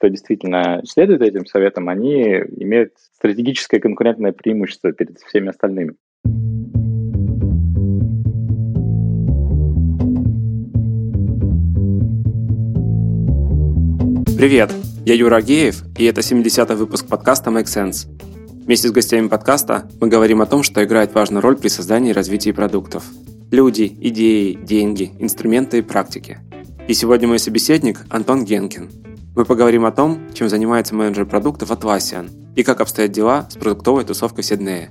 кто 0.00 0.08
действительно 0.08 0.80
следует 0.86 1.20
этим 1.20 1.44
советам, 1.44 1.90
они 1.90 2.22
имеют 2.56 2.94
стратегическое 3.16 3.80
конкурентное 3.80 4.32
преимущество 4.32 4.92
перед 4.92 5.18
всеми 5.18 5.50
остальными. 5.50 5.92
Привет, 14.38 14.72
я 15.04 15.14
Юра 15.14 15.36
Агеев, 15.36 15.82
и 15.98 16.06
это 16.06 16.22
70-й 16.22 16.76
выпуск 16.76 17.06
подкаста 17.06 17.50
Make 17.50 17.64
Sense. 17.64 18.08
Вместе 18.64 18.88
с 18.88 18.92
гостями 18.92 19.28
подкаста 19.28 19.86
мы 20.00 20.08
говорим 20.08 20.40
о 20.40 20.46
том, 20.46 20.62
что 20.62 20.82
играет 20.82 21.14
важную 21.14 21.42
роль 21.42 21.58
при 21.58 21.68
создании 21.68 22.12
и 22.12 22.14
развитии 22.14 22.52
продуктов. 22.52 23.04
Люди, 23.50 23.94
идеи, 24.00 24.54
деньги, 24.62 25.10
инструменты 25.18 25.80
и 25.80 25.82
практики. 25.82 26.38
И 26.88 26.94
сегодня 26.94 27.28
мой 27.28 27.38
собеседник 27.38 28.06
Антон 28.08 28.46
Генкин. 28.46 29.09
Мы 29.36 29.44
поговорим 29.44 29.84
о 29.84 29.92
том, 29.92 30.20
чем 30.34 30.48
занимается 30.48 30.94
менеджер 30.94 31.24
продуктов 31.24 31.70
Atlassian 31.70 32.30
и 32.56 32.64
как 32.64 32.80
обстоят 32.80 33.12
дела 33.12 33.46
с 33.48 33.54
продуктовой 33.54 34.04
тусовкой 34.04 34.42
в. 34.42 34.90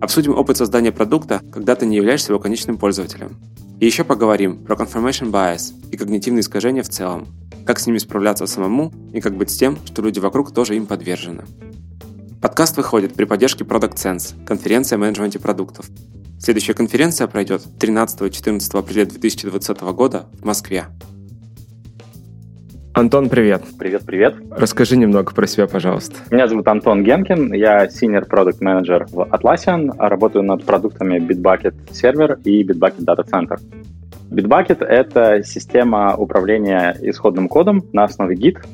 Обсудим 0.00 0.34
опыт 0.34 0.56
создания 0.56 0.90
продукта, 0.90 1.40
когда 1.52 1.76
ты 1.76 1.86
не 1.86 1.96
являешься 1.96 2.32
его 2.32 2.40
конечным 2.40 2.78
пользователем. 2.78 3.36
И 3.78 3.86
еще 3.86 4.02
поговорим 4.02 4.64
про 4.64 4.74
confirmation 4.74 5.30
bias 5.30 5.72
и 5.92 5.96
когнитивные 5.96 6.40
искажения 6.40 6.82
в 6.82 6.88
целом, 6.88 7.28
как 7.64 7.78
с 7.78 7.86
ними 7.86 7.98
справляться 7.98 8.46
самому 8.46 8.92
и 9.12 9.20
как 9.20 9.36
быть 9.36 9.50
с 9.50 9.56
тем, 9.56 9.78
что 9.86 10.02
люди 10.02 10.18
вокруг 10.18 10.52
тоже 10.52 10.74
им 10.74 10.86
подвержены. 10.86 11.44
Подкаст 12.42 12.76
выходит 12.76 13.14
при 13.14 13.24
поддержке 13.24 13.62
Product 13.62 13.94
Sense, 13.94 14.44
конференция 14.44 14.96
о 14.96 14.98
менеджменте 14.98 15.38
продуктов. 15.38 15.86
Следующая 16.40 16.74
конференция 16.74 17.28
пройдет 17.28 17.62
13-14 17.78 18.78
апреля 18.78 19.06
2020 19.06 19.80
года 19.80 20.26
в 20.40 20.44
Москве. 20.44 20.86
Антон, 22.96 23.28
привет. 23.28 23.62
Привет, 23.78 24.06
привет. 24.06 24.36
Расскажи 24.50 24.96
немного 24.96 25.34
про 25.34 25.46
себя, 25.46 25.66
пожалуйста. 25.66 26.14
Меня 26.30 26.48
зовут 26.48 26.66
Антон 26.66 27.04
Генкин, 27.04 27.52
я 27.52 27.84
senior 27.88 28.26
product 28.26 28.60
manager 28.62 29.04
в 29.12 29.20
Atlassian, 29.20 29.94
работаю 29.98 30.44
над 30.44 30.64
продуктами 30.64 31.18
Bitbucket 31.18 31.74
Server 31.90 32.40
и 32.44 32.64
Bitbucket 32.64 33.04
Data 33.04 33.22
Center. 33.22 33.58
Bitbucket— 34.30 34.82
это 34.86 35.42
система 35.44 36.16
управления 36.16 36.96
исходным 37.02 37.48
кодом 37.48 37.84
на 37.92 38.04
основе 38.04 38.34
Git, 38.34 38.64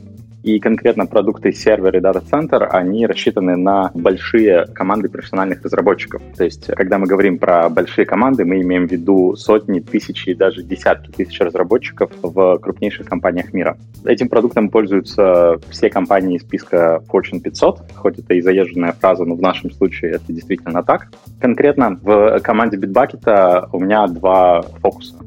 и 0.42 0.58
конкретно 0.58 1.06
продукты 1.06 1.52
сервер 1.52 1.96
и 1.96 2.00
дата-центр, 2.00 2.68
они 2.70 3.06
рассчитаны 3.06 3.56
на 3.56 3.90
большие 3.94 4.66
команды 4.74 5.08
профессиональных 5.08 5.62
разработчиков. 5.62 6.22
То 6.36 6.44
есть, 6.44 6.66
когда 6.66 6.98
мы 6.98 7.06
говорим 7.06 7.38
про 7.38 7.68
большие 7.68 8.04
команды, 8.04 8.44
мы 8.44 8.60
имеем 8.60 8.88
в 8.88 8.90
виду 8.92 9.36
сотни, 9.36 9.80
тысячи 9.80 10.34
даже 10.34 10.62
десятки 10.62 11.10
тысяч 11.10 11.38
разработчиков 11.40 12.10
в 12.22 12.58
крупнейших 12.58 13.06
компаниях 13.06 13.52
мира. 13.52 13.76
Этим 14.04 14.28
продуктом 14.28 14.68
пользуются 14.68 15.60
все 15.70 15.90
компании 15.90 16.36
из 16.36 16.42
списка 16.42 17.02
Fortune 17.12 17.40
500, 17.40 17.92
хоть 17.94 18.18
это 18.18 18.34
и 18.34 18.40
заезженная 18.40 18.92
фраза, 18.92 19.24
но 19.24 19.34
в 19.34 19.40
нашем 19.40 19.70
случае 19.70 20.12
это 20.12 20.32
действительно 20.32 20.82
так. 20.82 21.08
Конкретно 21.40 21.98
в 22.02 22.40
команде 22.40 22.76
Bitbucket 22.76 23.68
у 23.72 23.80
меня 23.80 24.06
два 24.08 24.62
фокуса 24.80 25.21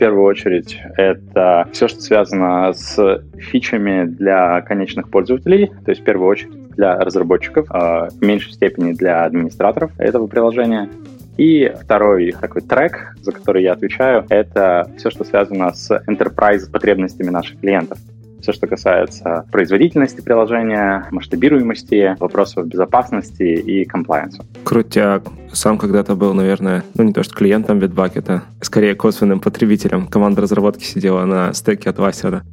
первую 0.00 0.24
очередь 0.24 0.80
это 0.96 1.68
все, 1.72 1.86
что 1.86 2.00
связано 2.00 2.72
с 2.72 3.22
фичами 3.36 4.06
для 4.06 4.62
конечных 4.62 5.10
пользователей, 5.10 5.70
то 5.84 5.90
есть 5.90 6.00
в 6.00 6.04
первую 6.04 6.28
очередь 6.28 6.74
для 6.74 6.96
разработчиков, 6.98 7.66
а 7.68 8.08
в 8.08 8.22
меньшей 8.22 8.52
степени 8.52 8.92
для 8.92 9.24
администраторов 9.24 9.92
этого 9.98 10.26
приложения. 10.26 10.88
И 11.36 11.72
второй 11.82 12.32
такой 12.32 12.62
трек, 12.62 13.14
за 13.20 13.32
который 13.32 13.62
я 13.62 13.74
отвечаю, 13.74 14.24
это 14.30 14.90
все, 14.96 15.10
что 15.10 15.24
связано 15.24 15.72
с 15.72 15.90
enterprise 16.08 16.70
потребностями 16.70 17.28
наших 17.28 17.60
клиентов 17.60 17.98
все, 18.40 18.52
что 18.52 18.66
касается 18.66 19.44
производительности 19.50 20.20
приложения, 20.20 21.06
масштабируемости, 21.10 22.16
вопросов 22.18 22.66
безопасности 22.66 23.42
и 23.42 23.84
комплайенса. 23.84 24.44
Крутяк. 24.64 25.24
Сам 25.52 25.78
когда-то 25.78 26.14
был, 26.14 26.32
наверное, 26.34 26.84
ну 26.94 27.04
не 27.04 27.12
то 27.12 27.22
что 27.22 27.34
клиентом 27.34 27.78
Bitbucket, 27.78 28.40
скорее 28.60 28.94
косвенным 28.94 29.40
потребителем. 29.40 30.06
Команда 30.06 30.42
разработки 30.42 30.84
сидела 30.84 31.24
на 31.24 31.52
стеке 31.52 31.90
от 31.90 31.98
Васера. 31.98 32.44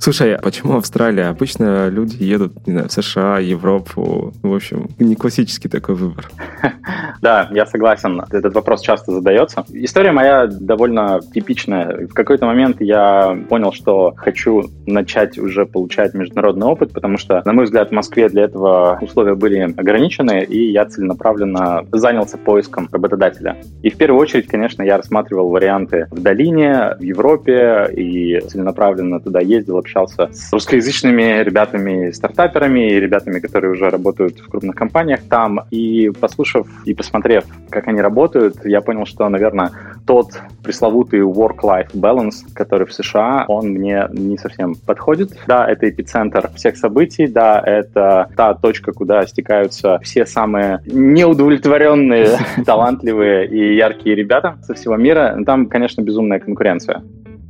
Слушай, 0.00 0.34
а 0.34 0.40
почему 0.40 0.76
Австралия? 0.76 1.26
Обычно 1.26 1.88
люди 1.88 2.22
едут, 2.22 2.66
не 2.66 2.72
знаю, 2.72 2.88
в 2.88 2.92
США, 2.92 3.38
Европу. 3.38 4.32
В 4.42 4.54
общем, 4.54 4.88
не 4.98 5.16
классический 5.16 5.68
такой 5.68 5.94
выбор. 5.94 6.28
Да, 7.20 7.48
я 7.50 7.66
согласен. 7.66 8.22
Этот 8.30 8.54
вопрос 8.54 8.80
часто 8.80 9.10
задается. 9.10 9.64
История 9.70 10.12
моя 10.12 10.46
довольно 10.46 11.20
типичная. 11.34 12.06
В 12.06 12.14
какой-то 12.14 12.46
момент 12.46 12.80
я 12.80 13.36
понял, 13.48 13.72
что 13.72 14.14
хочу 14.16 14.70
начать 14.86 15.36
уже 15.36 15.66
получать 15.66 16.14
международный 16.14 16.66
опыт, 16.66 16.92
потому 16.92 17.18
что, 17.18 17.42
на 17.44 17.52
мой 17.52 17.64
взгляд, 17.64 17.88
в 17.88 17.92
Москве 17.92 18.28
для 18.28 18.44
этого 18.44 18.98
условия 19.02 19.34
были 19.34 19.58
ограничены, 19.58 20.44
и 20.44 20.70
я 20.70 20.86
целенаправленно 20.86 21.86
занялся 21.90 22.38
поиском 22.38 22.88
работодателя. 22.92 23.56
И 23.82 23.90
в 23.90 23.96
первую 23.96 24.20
очередь, 24.20 24.46
конечно, 24.46 24.84
я 24.84 24.96
рассматривал 24.96 25.50
варианты 25.50 26.06
в 26.12 26.22
долине, 26.22 26.94
в 26.98 27.02
Европе, 27.02 27.90
и 27.96 28.40
целенаправленно 28.46 29.18
туда 29.18 29.40
ездил, 29.40 29.78
общался 29.88 30.28
с 30.32 30.52
русскоязычными 30.52 31.42
ребятами, 31.42 32.10
стартаперами 32.10 32.90
и 32.90 33.00
ребятами, 33.00 33.40
которые 33.40 33.72
уже 33.72 33.88
работают 33.88 34.38
в 34.38 34.48
крупных 34.48 34.76
компаниях 34.76 35.20
там. 35.28 35.60
И 35.70 36.10
послушав 36.20 36.66
и 36.84 36.94
посмотрев, 36.94 37.44
как 37.70 37.88
они 37.88 38.00
работают, 38.00 38.64
я 38.64 38.80
понял, 38.80 39.06
что, 39.06 39.28
наверное, 39.28 39.72
тот 40.06 40.40
пресловутый 40.62 41.20
work-life 41.20 41.92
balance, 41.94 42.52
который 42.54 42.86
в 42.86 42.92
США, 42.92 43.44
он 43.48 43.68
мне 43.68 44.06
не 44.12 44.36
совсем 44.36 44.74
подходит. 44.74 45.32
Да, 45.46 45.66
это 45.66 45.88
эпицентр 45.88 46.50
всех 46.54 46.76
событий, 46.76 47.26
да, 47.26 47.62
это 47.64 48.28
та 48.36 48.54
точка, 48.54 48.92
куда 48.92 49.26
стекаются 49.26 49.98
все 50.02 50.26
самые 50.26 50.80
неудовлетворенные, 50.86 52.38
талантливые 52.66 53.46
и 53.48 53.76
яркие 53.76 54.14
ребята 54.16 54.58
со 54.62 54.74
всего 54.74 54.96
мира. 54.96 55.38
Там, 55.46 55.66
конечно, 55.66 56.02
безумная 56.02 56.40
конкуренция. 56.40 57.02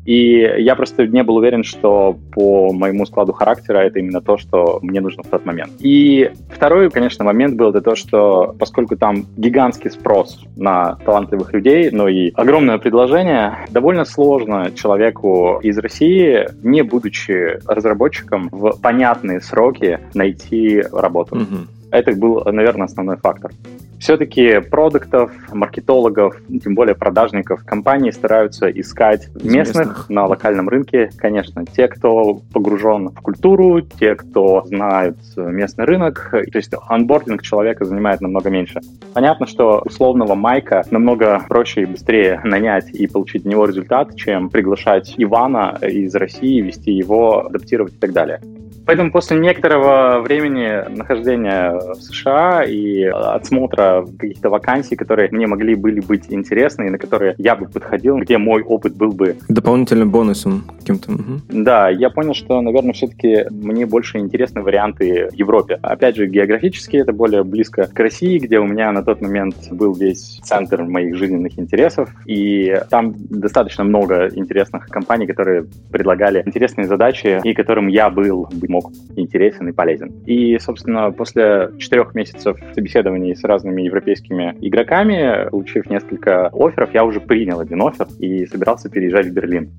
И 0.08 0.40
я 0.58 0.74
просто 0.74 1.06
не 1.06 1.22
был 1.22 1.36
уверен, 1.36 1.62
что 1.62 2.16
по 2.32 2.72
моему 2.72 3.04
складу 3.04 3.34
характера 3.34 3.80
это 3.80 3.98
именно 3.98 4.22
то, 4.22 4.38
что 4.38 4.78
мне 4.80 5.02
нужно 5.02 5.22
в 5.22 5.26
тот 5.26 5.44
момент. 5.44 5.72
И 5.80 6.30
второй, 6.48 6.90
конечно, 6.90 7.26
момент 7.26 7.56
был 7.56 7.68
это 7.68 7.82
то, 7.82 7.94
что 7.94 8.54
поскольку 8.58 8.96
там 8.96 9.26
гигантский 9.36 9.90
спрос 9.90 10.46
на 10.56 10.94
талантливых 11.04 11.52
людей, 11.52 11.90
но 11.90 12.08
и 12.08 12.30
огромное 12.34 12.78
предложение, 12.78 13.66
довольно 13.68 14.06
сложно 14.06 14.70
человеку 14.74 15.60
из 15.62 15.76
России, 15.76 16.48
не 16.62 16.80
будучи 16.80 17.58
разработчиком, 17.66 18.48
в 18.50 18.80
понятные 18.80 19.42
сроки 19.42 20.00
найти 20.14 20.84
работу. 20.90 21.36
Mm-hmm. 21.36 21.77
Это 21.90 22.12
был, 22.12 22.42
наверное, 22.44 22.86
основной 22.86 23.16
фактор. 23.16 23.50
Все-таки 23.98 24.60
продуктов, 24.60 25.32
маркетологов, 25.52 26.40
тем 26.62 26.76
более 26.76 26.94
продажников 26.94 27.64
компании 27.64 28.12
стараются 28.12 28.70
искать 28.70 29.28
местных, 29.34 29.54
местных 29.76 30.08
на 30.08 30.26
локальном 30.26 30.68
рынке, 30.68 31.10
конечно, 31.16 31.66
те, 31.66 31.88
кто 31.88 32.40
погружен 32.52 33.08
в 33.08 33.20
культуру, 33.20 33.80
те, 33.80 34.14
кто 34.14 34.62
знают 34.66 35.16
местный 35.36 35.84
рынок. 35.84 36.28
То 36.30 36.56
есть 36.58 36.72
анбординг 36.86 37.42
человека 37.42 37.84
занимает 37.84 38.20
намного 38.20 38.50
меньше. 38.50 38.80
Понятно, 39.14 39.46
что 39.48 39.82
условного 39.84 40.36
Майка 40.36 40.84
намного 40.92 41.42
проще 41.48 41.82
и 41.82 41.86
быстрее 41.86 42.40
нанять 42.44 42.90
и 42.90 43.08
получить 43.08 43.42
от 43.42 43.50
него 43.50 43.64
результат, 43.64 44.14
чем 44.14 44.48
приглашать 44.48 45.14
Ивана 45.16 45.76
из 45.82 46.14
России, 46.14 46.60
вести 46.60 46.92
его, 46.92 47.46
адаптировать 47.46 47.94
и 47.94 47.98
так 47.98 48.12
далее. 48.12 48.40
Поэтому 48.88 49.12
после 49.12 49.38
некоторого 49.38 50.20
времени 50.20 50.82
нахождения 50.96 51.72
в 51.72 51.96
США 51.96 52.64
и 52.64 53.02
отсмотра 53.02 54.06
каких-то 54.18 54.48
вакансий, 54.48 54.96
которые 54.96 55.28
мне 55.30 55.46
могли 55.46 55.74
были 55.74 56.00
быть 56.00 56.24
интересны 56.30 56.86
и 56.86 56.88
на 56.88 56.96
которые 56.96 57.34
я 57.36 57.54
бы 57.54 57.68
подходил, 57.68 58.16
где 58.16 58.38
мой 58.38 58.62
опыт 58.62 58.96
был 58.96 59.12
бы... 59.12 59.36
Дополнительным 59.46 60.10
бонусом 60.10 60.64
каким-то. 60.78 61.12
Угу. 61.12 61.40
Да, 61.50 61.90
я 61.90 62.08
понял, 62.08 62.32
что, 62.32 62.62
наверное, 62.62 62.94
все-таки 62.94 63.44
мне 63.50 63.84
больше 63.84 64.20
интересны 64.20 64.62
варианты 64.62 65.28
в 65.32 65.34
Европе. 65.34 65.78
Опять 65.82 66.16
же, 66.16 66.26
географически 66.26 66.96
это 66.96 67.12
более 67.12 67.44
близко 67.44 67.90
к 67.92 68.00
России, 68.00 68.38
где 68.38 68.58
у 68.58 68.64
меня 68.64 68.90
на 68.92 69.02
тот 69.02 69.20
момент 69.20 69.54
был 69.70 69.92
весь 69.92 70.40
центр 70.42 70.82
моих 70.84 71.14
жизненных 71.14 71.58
интересов. 71.58 72.08
И 72.24 72.74
там 72.88 73.14
достаточно 73.28 73.84
много 73.84 74.30
интересных 74.34 74.86
компаний, 74.86 75.26
которые 75.26 75.66
предлагали 75.92 76.42
интересные 76.46 76.86
задачи 76.86 77.38
и 77.44 77.52
которым 77.52 77.88
я 77.88 78.08
был, 78.08 78.48
мог 78.77 78.77
мог 78.78 78.92
интересен 79.16 79.68
и 79.68 79.72
полезен. 79.72 80.12
И, 80.26 80.58
собственно, 80.58 81.10
после 81.10 81.70
четырех 81.78 82.14
месяцев 82.14 82.58
собеседований 82.74 83.34
с 83.34 83.44
разными 83.44 83.82
европейскими 83.82 84.56
игроками, 84.60 85.48
получив 85.50 85.90
несколько 85.90 86.48
офферов, 86.48 86.94
я 86.94 87.04
уже 87.04 87.20
принял 87.20 87.60
один 87.60 87.82
оффер 87.82 88.06
и 88.18 88.46
собирался 88.46 88.88
переезжать 88.88 89.26
в 89.26 89.32
Берлин. 89.32 89.70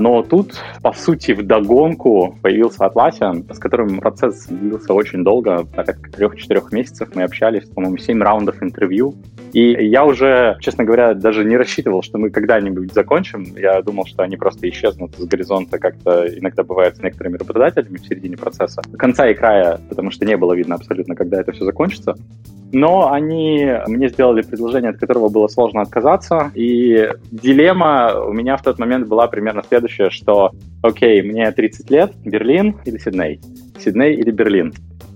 Но 0.00 0.22
тут, 0.22 0.54
по 0.82 0.94
сути, 0.94 1.32
в 1.32 1.46
догонку 1.46 2.34
появился 2.40 2.84
Atlassian, 2.84 3.52
с 3.52 3.58
которым 3.58 4.00
процесс 4.00 4.46
длился 4.46 4.94
очень 4.94 5.22
долго, 5.22 5.66
как 5.76 6.10
трех-четырех 6.10 6.72
месяцев 6.72 7.10
мы 7.14 7.22
общались, 7.22 7.68
по-моему, 7.68 7.98
семь 7.98 8.22
раундов 8.22 8.62
интервью, 8.62 9.14
И 9.52 9.86
я 9.88 10.06
уже, 10.06 10.56
честно 10.60 10.84
говоря, 10.84 11.12
даже 11.12 11.44
не 11.44 11.56
рассчитывал, 11.56 12.02
что 12.02 12.16
мы 12.16 12.30
когда-нибудь 12.30 12.94
закончим. 12.94 13.44
Я 13.56 13.82
думал, 13.82 14.06
что 14.06 14.22
они 14.22 14.36
просто 14.36 14.68
исчезнут 14.70 15.16
с 15.16 15.24
горизонта, 15.26 15.78
как-то 15.78 16.26
иногда 16.26 16.62
бывает 16.62 16.96
с 16.96 17.02
некоторыми 17.02 17.36
работодателями 17.36 17.98
в 17.98 18.06
середине 18.06 18.38
процесса. 18.38 18.80
Конца 18.96 19.28
и 19.28 19.34
края, 19.34 19.80
потому 19.88 20.10
что 20.10 20.24
не 20.24 20.36
было 20.36 20.54
видно 20.54 20.76
абсолютно, 20.76 21.14
когда 21.14 21.40
это 21.40 21.52
все 21.52 21.64
закончится. 21.64 22.16
Но 22.72 23.12
они 23.12 23.68
мне 23.86 24.08
сделали 24.08 24.42
предложение, 24.42 24.90
от 24.90 24.98
которого 24.98 25.28
было 25.28 25.48
сложно 25.48 25.82
отказаться. 25.82 26.52
И 26.54 27.08
дилемма 27.30 28.14
у 28.26 28.32
меня 28.32 28.56
в 28.56 28.62
тот 28.62 28.78
момент 28.78 29.08
была 29.08 29.26
примерно 29.26 29.62
следующая, 29.66 30.10
что, 30.10 30.52
окей, 30.82 31.22
мне 31.22 31.50
30 31.50 31.90
лет, 31.90 32.12
Берлин 32.24 32.76
или 32.84 32.98
Сидней? 32.98 33.40
Сидней 33.78 34.14
или 34.14 34.30
Берлин? 34.30 34.72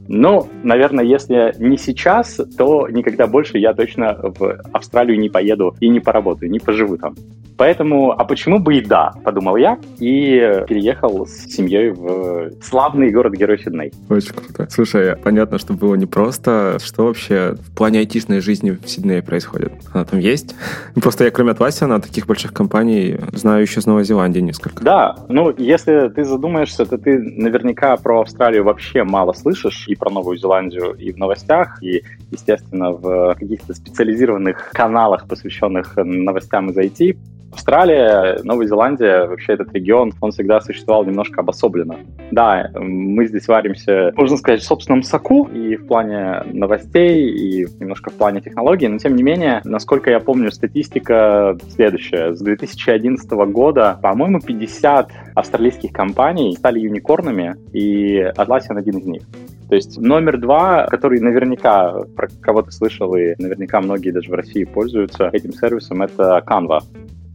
Ну, 0.09 0.49
наверное, 0.63 1.05
если 1.05 1.55
не 1.59 1.79
сейчас, 1.79 2.39
то 2.59 2.89
никогда 2.89 3.27
больше 3.27 3.59
я 3.59 3.73
точно 3.73 4.19
в 4.23 4.61
Австралию 4.73 5.19
не 5.19 5.31
поеду 5.31 5.75
и 5.81 5.89
не 5.89 6.01
поработаю, 6.01 6.51
не 6.51 6.59
поживу 6.59 6.99
там. 6.99 7.15
Поэтому, 7.57 8.13
а 8.13 8.25
почему 8.25 8.59
бы 8.59 8.77
и 8.77 8.81
да, 8.81 9.13
подумал 9.25 9.57
я, 9.57 9.79
и 9.99 10.65
переехал 10.67 11.27
с 11.27 11.47
семьей 11.47 11.91
в 11.91 12.51
славный 12.63 13.11
город-герой 13.11 13.59
Сидней. 13.59 13.93
Очень 14.09 14.33
круто. 14.33 14.67
Слушай, 14.71 15.17
понятно, 15.17 15.59
что 15.59 15.75
было 15.75 15.95
непросто. 15.95 16.79
Что 16.83 17.07
вообще 17.07 17.55
в 17.59 17.75
плане 17.75 18.01
айтишной 18.01 18.41
жизни 18.41 18.71
в 18.73 18.89
Сиднее 18.89 19.23
происходит? 19.23 19.73
Она 19.93 20.05
там 20.05 20.19
есть? 20.19 20.55
Просто 20.95 21.25
я, 21.25 21.31
кроме 21.31 21.53
Атласиана, 21.53 22.01
таких 22.01 22.27
больших 22.27 22.53
компаний 22.53 23.19
знаю 23.33 23.63
еще 23.63 23.81
с 23.81 23.87
Новой 23.87 24.05
Зеландии 24.05 24.41
несколько. 24.41 24.83
Да, 24.83 25.17
ну, 25.29 25.55
если 25.57 26.09
ты 26.09 26.25
задумаешься, 26.25 26.87
то 26.87 26.99
ты 26.99 27.19
наверняка 27.19 27.97
про 27.97 28.23
Австралию 28.23 28.65
вообще 28.65 29.05
мало 29.05 29.33
слышишь, 29.33 29.87
и 29.89 29.95
про 29.95 30.11
Новую 30.11 30.37
Зеландию, 30.37 30.95
и 30.95 31.13
в 31.13 31.19
новостях, 31.19 31.83
и, 31.83 32.03
естественно, 32.31 32.91
в 32.91 33.35
каких-то 33.35 33.75
специализированных 33.75 34.71
каналах, 34.73 35.29
посвященных 35.29 35.97
новостям 35.97 36.71
из 36.71 36.77
IT. 36.77 37.17
Австралия, 37.55 38.41
Новая 38.43 38.67
Зеландия, 38.67 39.27
вообще 39.27 39.53
этот 39.53 39.73
регион, 39.73 40.13
он 40.21 40.33
всегда 40.33 40.61
существовал 40.61 41.05
немножко 41.05 41.41
обособленно. 41.41 41.97
Да, 42.33 42.69
мы 42.75 43.27
здесь 43.27 43.47
варимся, 43.47 44.13
можно 44.17 44.37
сказать, 44.37 44.61
в 44.61 44.65
собственном 44.65 45.05
соку 45.05 45.45
и 45.45 45.77
в 45.77 45.87
плане 45.87 46.43
новостей, 46.53 47.31
и 47.31 47.67
немножко 47.79 48.11
в 48.11 48.15
плане 48.15 48.41
технологий, 48.41 48.89
но 48.89 48.99
тем 48.99 49.15
не 49.15 49.23
менее, 49.23 49.61
насколько 49.65 50.11
я 50.11 50.19
помню, 50.19 50.51
статистика 50.51 51.57
следующая. 51.69 52.35
С 52.35 52.41
2011 52.41 53.31
года, 53.31 54.01
по-моему, 54.03 54.41
50 54.41 55.11
австралийских 55.37 55.93
компаний 55.93 56.57
стали 56.59 56.81
юникорнами, 56.81 57.55
и 57.73 58.19
Atlassian 58.37 58.77
один 58.79 58.99
из 58.99 59.07
них. 59.07 59.23
То 59.69 59.77
есть 59.77 59.97
номер 59.99 60.39
два, 60.39 60.87
который 60.87 61.21
наверняка 61.21 62.03
про 62.17 62.29
кого 62.41 62.63
то 62.63 62.73
слышал 62.73 63.15
и 63.15 63.35
наверняка 63.39 63.81
многие 63.81 64.11
даже 64.11 64.31
в 64.31 64.35
России 64.35 64.65
пользуются 64.65 65.31
этим 65.33 65.53
сервисом, 65.53 66.03
это 66.03 66.43
Canva. 66.47 66.81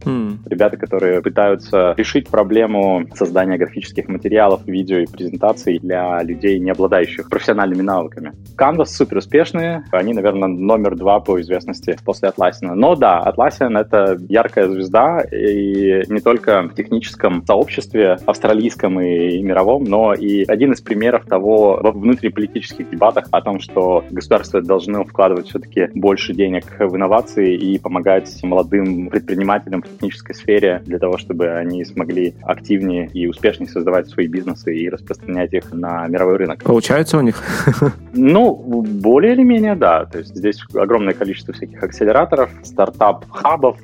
Mm. 0.04 0.38
Ребята, 0.46 0.76
которые 0.76 1.22
пытаются 1.22 1.94
решить 1.96 2.28
проблему 2.28 3.06
создания 3.14 3.58
графических 3.58 4.08
материалов, 4.08 4.62
видео 4.66 4.98
и 4.98 5.06
презентаций 5.06 5.78
для 5.78 6.22
людей, 6.22 6.58
не 6.58 6.70
обладающих 6.70 7.28
профессиональными 7.28 7.82
навыками. 7.82 8.32
Canvas 8.56 8.86
супер 8.86 9.18
успешные, 9.18 9.84
они, 9.92 10.12
наверное, 10.12 10.48
номер 10.48 10.96
два 10.96 11.20
по 11.20 11.40
известности 11.40 11.96
после 12.04 12.30
Atlassian. 12.30 12.74
Но 12.74 12.96
да, 12.96 13.22
Atlassian— 13.26 13.78
это 13.80 14.18
яркая 14.28 14.68
звезда, 14.68 15.20
и 15.20 16.02
не 16.08 16.20
только 16.20 16.62
в 16.62 16.74
техническом 16.74 17.44
сообществе, 17.46 18.18
австралийском 18.26 19.00
и 19.00 19.42
мировом, 19.42 19.84
но 19.84 20.14
и 20.14 20.44
один 20.44 20.72
из 20.72 20.80
примеров 20.80 21.24
того 21.26 21.78
во 21.82 21.92
внутриполитических 21.92 22.90
дебатах 22.90 23.26
о 23.30 23.40
том, 23.42 23.60
что 23.60 24.04
государство 24.10 24.60
должно 24.60 25.04
вкладывать 25.04 25.48
все-таки 25.48 25.88
больше 25.94 26.32
денег 26.34 26.64
в 26.78 26.96
инновации 26.96 27.54
и 27.54 27.78
помогать 27.78 28.42
молодым 28.42 29.08
предпринимателям 29.10 29.82
технической 29.90 30.34
сфере 30.34 30.82
для 30.84 30.98
того, 30.98 31.18
чтобы 31.18 31.48
они 31.48 31.84
смогли 31.84 32.34
активнее 32.42 33.08
и 33.12 33.26
успешнее 33.26 33.68
создавать 33.68 34.08
свои 34.08 34.26
бизнесы 34.26 34.74
и 34.74 34.88
распространять 34.88 35.52
их 35.52 35.72
на 35.72 36.06
мировой 36.08 36.36
рынок. 36.36 36.62
Получается 36.62 37.18
у 37.18 37.20
них? 37.20 37.42
Ну, 38.12 38.54
более 38.54 39.32
или 39.34 39.42
менее, 39.42 39.74
да. 39.74 40.04
То 40.04 40.18
есть 40.18 40.34
здесь 40.34 40.60
огромное 40.74 41.14
количество 41.14 41.54
всяких 41.54 41.82
акселераторов, 41.82 42.50
стартап-хабов, 42.62 43.78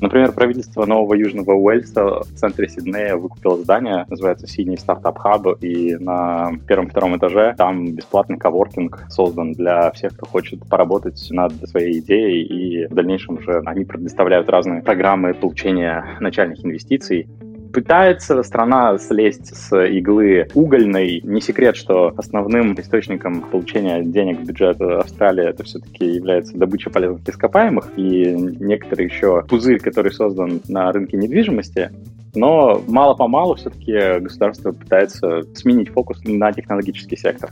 Например, 0.00 0.32
правительство 0.32 0.84
Нового 0.86 1.14
Южного 1.14 1.52
Уэльса 1.52 2.20
в 2.20 2.34
центре 2.34 2.68
Сиднея 2.68 3.16
выкупило 3.16 3.56
здание, 3.58 4.04
называется 4.08 4.46
«Sydney 4.46 4.76
Startup 4.76 5.18
Hub», 5.18 5.46
и 5.60 5.96
на 5.96 6.52
первом-втором 6.66 7.16
этаже 7.16 7.54
там 7.56 7.94
бесплатный 7.94 8.38
коворкинг 8.38 9.06
создан 9.08 9.52
для 9.52 9.90
всех, 9.92 10.14
кто 10.14 10.26
хочет 10.26 10.66
поработать 10.68 11.26
над 11.30 11.52
своей 11.68 12.00
идеей, 12.00 12.42
и 12.44 12.86
в 12.86 12.94
дальнейшем 12.94 13.38
уже 13.38 13.62
они 13.64 13.84
предоставляют 13.84 14.48
разные 14.48 14.82
программы 14.82 15.34
получения 15.34 16.04
начальных 16.20 16.64
инвестиций 16.64 17.28
пытается 17.74 18.42
страна 18.44 18.96
слезть 18.98 19.54
с 19.54 19.76
иглы 19.86 20.46
угольной. 20.54 21.20
Не 21.24 21.40
секрет, 21.40 21.76
что 21.76 22.14
основным 22.16 22.74
источником 22.78 23.42
получения 23.42 24.02
денег 24.02 24.38
в 24.38 24.44
бюджет 24.44 24.80
Австралии 24.80 25.48
это 25.48 25.64
все-таки 25.64 26.06
является 26.06 26.56
добыча 26.56 26.88
полезных 26.88 27.28
ископаемых 27.28 27.90
и 27.96 28.32
некоторый 28.60 29.06
еще 29.06 29.42
пузырь, 29.48 29.80
который 29.80 30.12
создан 30.12 30.60
на 30.68 30.92
рынке 30.92 31.16
недвижимости. 31.16 31.90
Но 32.36 32.82
мало-помалу 32.86 33.56
все-таки 33.56 34.20
государство 34.20 34.72
пытается 34.72 35.42
сменить 35.54 35.88
фокус 35.88 36.20
на 36.24 36.52
технологический 36.52 37.16
сектор. 37.16 37.50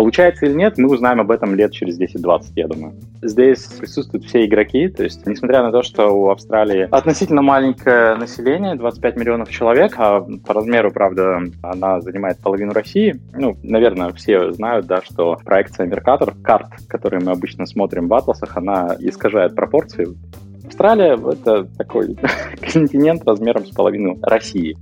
Получается 0.00 0.46
или 0.46 0.54
нет, 0.54 0.78
мы 0.78 0.88
узнаем 0.88 1.20
об 1.20 1.30
этом 1.30 1.54
лет 1.54 1.72
через 1.72 2.00
10-20, 2.00 2.52
я 2.56 2.68
думаю. 2.68 2.94
Здесь 3.20 3.66
присутствуют 3.66 4.24
все 4.24 4.46
игроки, 4.46 4.88
то 4.88 5.02
есть, 5.02 5.26
несмотря 5.26 5.62
на 5.62 5.72
то, 5.72 5.82
что 5.82 6.08
у 6.08 6.30
Австралии 6.30 6.88
относительно 6.90 7.42
маленькое 7.42 8.14
население, 8.14 8.76
25 8.76 9.16
миллионов 9.16 9.50
человек, 9.50 9.92
а 9.98 10.24
по 10.46 10.54
размеру, 10.54 10.90
правда, 10.90 11.42
она 11.60 12.00
занимает 12.00 12.38
половину 12.38 12.72
России, 12.72 13.20
ну, 13.34 13.58
наверное, 13.62 14.10
все 14.14 14.52
знают, 14.52 14.86
да, 14.86 15.02
что 15.02 15.36
проекция 15.44 15.86
Меркатор, 15.86 16.34
карт, 16.42 16.68
которые 16.88 17.22
мы 17.22 17.32
обычно 17.32 17.66
смотрим 17.66 18.08
в 18.08 18.14
атласах, 18.14 18.56
она 18.56 18.96
искажает 19.00 19.54
пропорции 19.54 20.08
Австралия— 20.64 21.18
это 21.30 21.64
такой 21.76 22.16
континент 22.72 23.22
размером 23.26 23.66
с 23.66 23.70
половину 23.70 24.18
России 24.22 24.78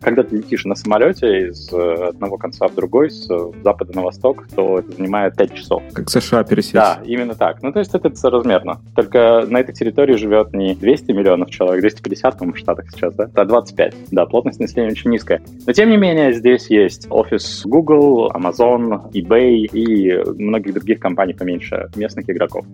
когда 0.00 0.22
ты 0.22 0.36
летишь 0.36 0.64
на 0.64 0.74
самолете 0.74 1.48
из 1.48 1.72
э, 1.72 2.08
одного 2.08 2.38
конца 2.38 2.66
в 2.68 2.74
другой, 2.74 3.10
с 3.10 3.28
запада 3.62 3.94
на 3.94 4.02
восток, 4.02 4.46
то 4.54 4.78
это 4.78 4.92
занимает 4.92 5.36
5 5.36 5.54
часов. 5.54 5.82
Как 5.92 6.08
США 6.08 6.42
пересечь. 6.44 6.72
Да, 6.72 7.00
именно 7.04 7.34
так. 7.34 7.62
Ну, 7.62 7.72
то 7.72 7.78
есть 7.78 7.94
это 7.94 8.14
соразмерно. 8.14 8.80
Только 8.96 9.44
на 9.48 9.58
этой 9.58 9.74
территории 9.74 10.16
живет 10.16 10.52
не 10.54 10.74
200 10.74 11.12
миллионов 11.12 11.50
человек, 11.50 11.80
250, 11.82 12.38
по-моему, 12.38 12.56
в 12.56 12.58
Штатах 12.58 12.90
сейчас, 12.90 13.14
да? 13.14 13.30
А 13.34 13.44
25. 13.44 13.94
Да, 14.10 14.26
плотность 14.26 14.58
населения 14.58 14.90
очень 14.90 15.10
низкая. 15.10 15.42
Но, 15.66 15.72
тем 15.72 15.90
не 15.90 15.96
менее, 15.96 16.32
здесь 16.32 16.68
есть 16.70 17.06
офис 17.10 17.62
Google, 17.64 18.30
Amazon, 18.32 19.10
eBay 19.12 19.66
и 19.66 20.40
многих 20.40 20.74
других 20.74 20.98
компаний 20.98 21.34
поменьше, 21.34 21.90
местных 21.96 22.28
игроков. 22.28 22.64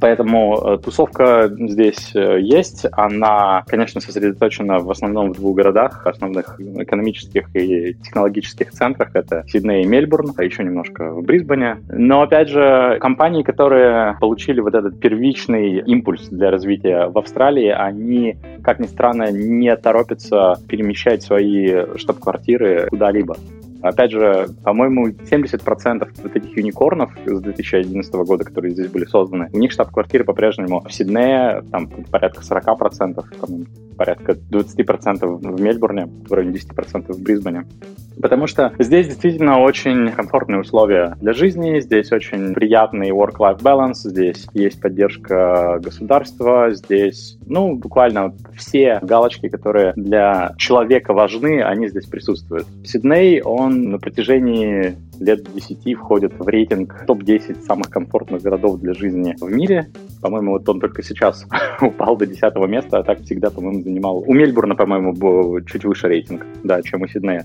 Поэтому 0.00 0.58
э, 0.58 0.78
тусовка 0.78 1.50
здесь 1.50 2.12
э, 2.14 2.40
есть. 2.40 2.86
Она, 2.92 3.64
конечно, 3.66 4.00
сосредоточена 4.00 4.78
в 4.78 4.90
основном 4.90 5.32
в 5.32 5.36
двух 5.36 5.56
городах, 5.56 6.06
основных 6.06 6.60
экономических 6.60 7.54
и 7.54 7.94
технологических 7.94 8.70
центрах. 8.72 9.10
Это 9.14 9.44
Сидней 9.48 9.82
и 9.82 9.86
Мельбурн, 9.86 10.32
а 10.36 10.44
еще 10.44 10.64
немножко 10.64 11.12
в 11.12 11.22
Брисбене. 11.22 11.78
Но, 11.88 12.22
опять 12.22 12.48
же, 12.48 12.98
компании, 13.00 13.42
которые 13.42 14.16
получили 14.20 14.60
вот 14.60 14.74
этот 14.74 15.00
первичный 15.00 15.78
импульс 15.78 16.28
для 16.28 16.50
развития 16.50 17.06
в 17.06 17.18
Австралии, 17.18 17.68
они, 17.68 18.36
как 18.62 18.80
ни 18.80 18.86
странно, 18.86 19.30
не 19.30 19.74
торопятся 19.76 20.56
перемещать 20.68 21.22
свои 21.22 21.96
штаб-квартиры 21.96 22.86
куда-либо. 22.90 23.36
Опять 23.88 24.10
же, 24.10 24.48
по-моему, 24.64 25.08
70% 25.08 26.08
вот 26.22 26.36
этих 26.36 26.56
юникорнов 26.56 27.12
с 27.24 27.40
2011 27.40 28.14
года, 28.14 28.44
которые 28.44 28.72
здесь 28.72 28.88
были 28.88 29.04
созданы, 29.04 29.48
у 29.52 29.58
них 29.58 29.72
штаб-квартиры 29.72 30.24
по-прежнему 30.24 30.80
в 30.80 30.92
Сиднее, 30.92 31.62
там 31.70 31.88
порядка 32.10 32.42
40%, 32.42 33.24
по-моему, 33.38 33.66
порядка 33.96 34.32
20% 34.32 35.26
в 35.26 35.60
Мельбурне, 35.60 36.06
в 36.06 36.32
районе 36.32 36.56
10% 36.56 37.12
в 37.12 37.22
Брисбене. 37.22 37.64
Потому 38.20 38.46
что 38.46 38.72
здесь 38.78 39.08
действительно 39.08 39.60
очень 39.60 40.10
комфортные 40.12 40.60
условия 40.60 41.16
для 41.20 41.32
жизни, 41.32 41.80
здесь 41.80 42.12
очень 42.12 42.54
приятный 42.54 43.10
work-life 43.10 43.60
balance, 43.60 44.08
здесь 44.08 44.46
есть 44.54 44.80
поддержка 44.80 45.78
государства, 45.82 46.70
здесь, 46.72 47.36
ну, 47.46 47.74
буквально 47.76 48.34
все 48.56 49.00
галочки, 49.02 49.48
которые 49.48 49.92
для 49.96 50.54
человека 50.56 51.12
важны, 51.12 51.62
они 51.62 51.88
здесь 51.88 52.06
присутствуют. 52.06 52.66
Сидней, 52.84 53.42
он 53.42 53.90
на 53.90 53.98
протяжении 53.98 54.96
лет 55.20 55.46
10 55.52 55.94
входит 55.94 56.32
в 56.38 56.46
рейтинг 56.48 57.04
топ-10 57.06 57.62
самых 57.64 57.90
комфортных 57.90 58.42
городов 58.42 58.80
для 58.80 58.94
жизни 58.94 59.34
в 59.40 59.50
мире. 59.50 59.90
По-моему, 60.20 60.52
вот 60.52 60.68
он 60.68 60.80
только 60.80 61.02
сейчас 61.02 61.46
упал 61.80 62.16
до 62.16 62.26
10 62.26 62.42
места, 62.68 62.98
а 62.98 63.02
так 63.02 63.20
всегда, 63.22 63.50
по-моему, 63.50 63.82
занимал... 63.82 64.18
У 64.26 64.32
Мельбурна, 64.32 64.74
по-моему, 64.74 65.12
был 65.12 65.60
чуть 65.64 65.84
выше 65.84 66.08
рейтинг, 66.08 66.46
да, 66.64 66.82
чем 66.82 67.02
у 67.02 67.08
Сиднея. 67.08 67.44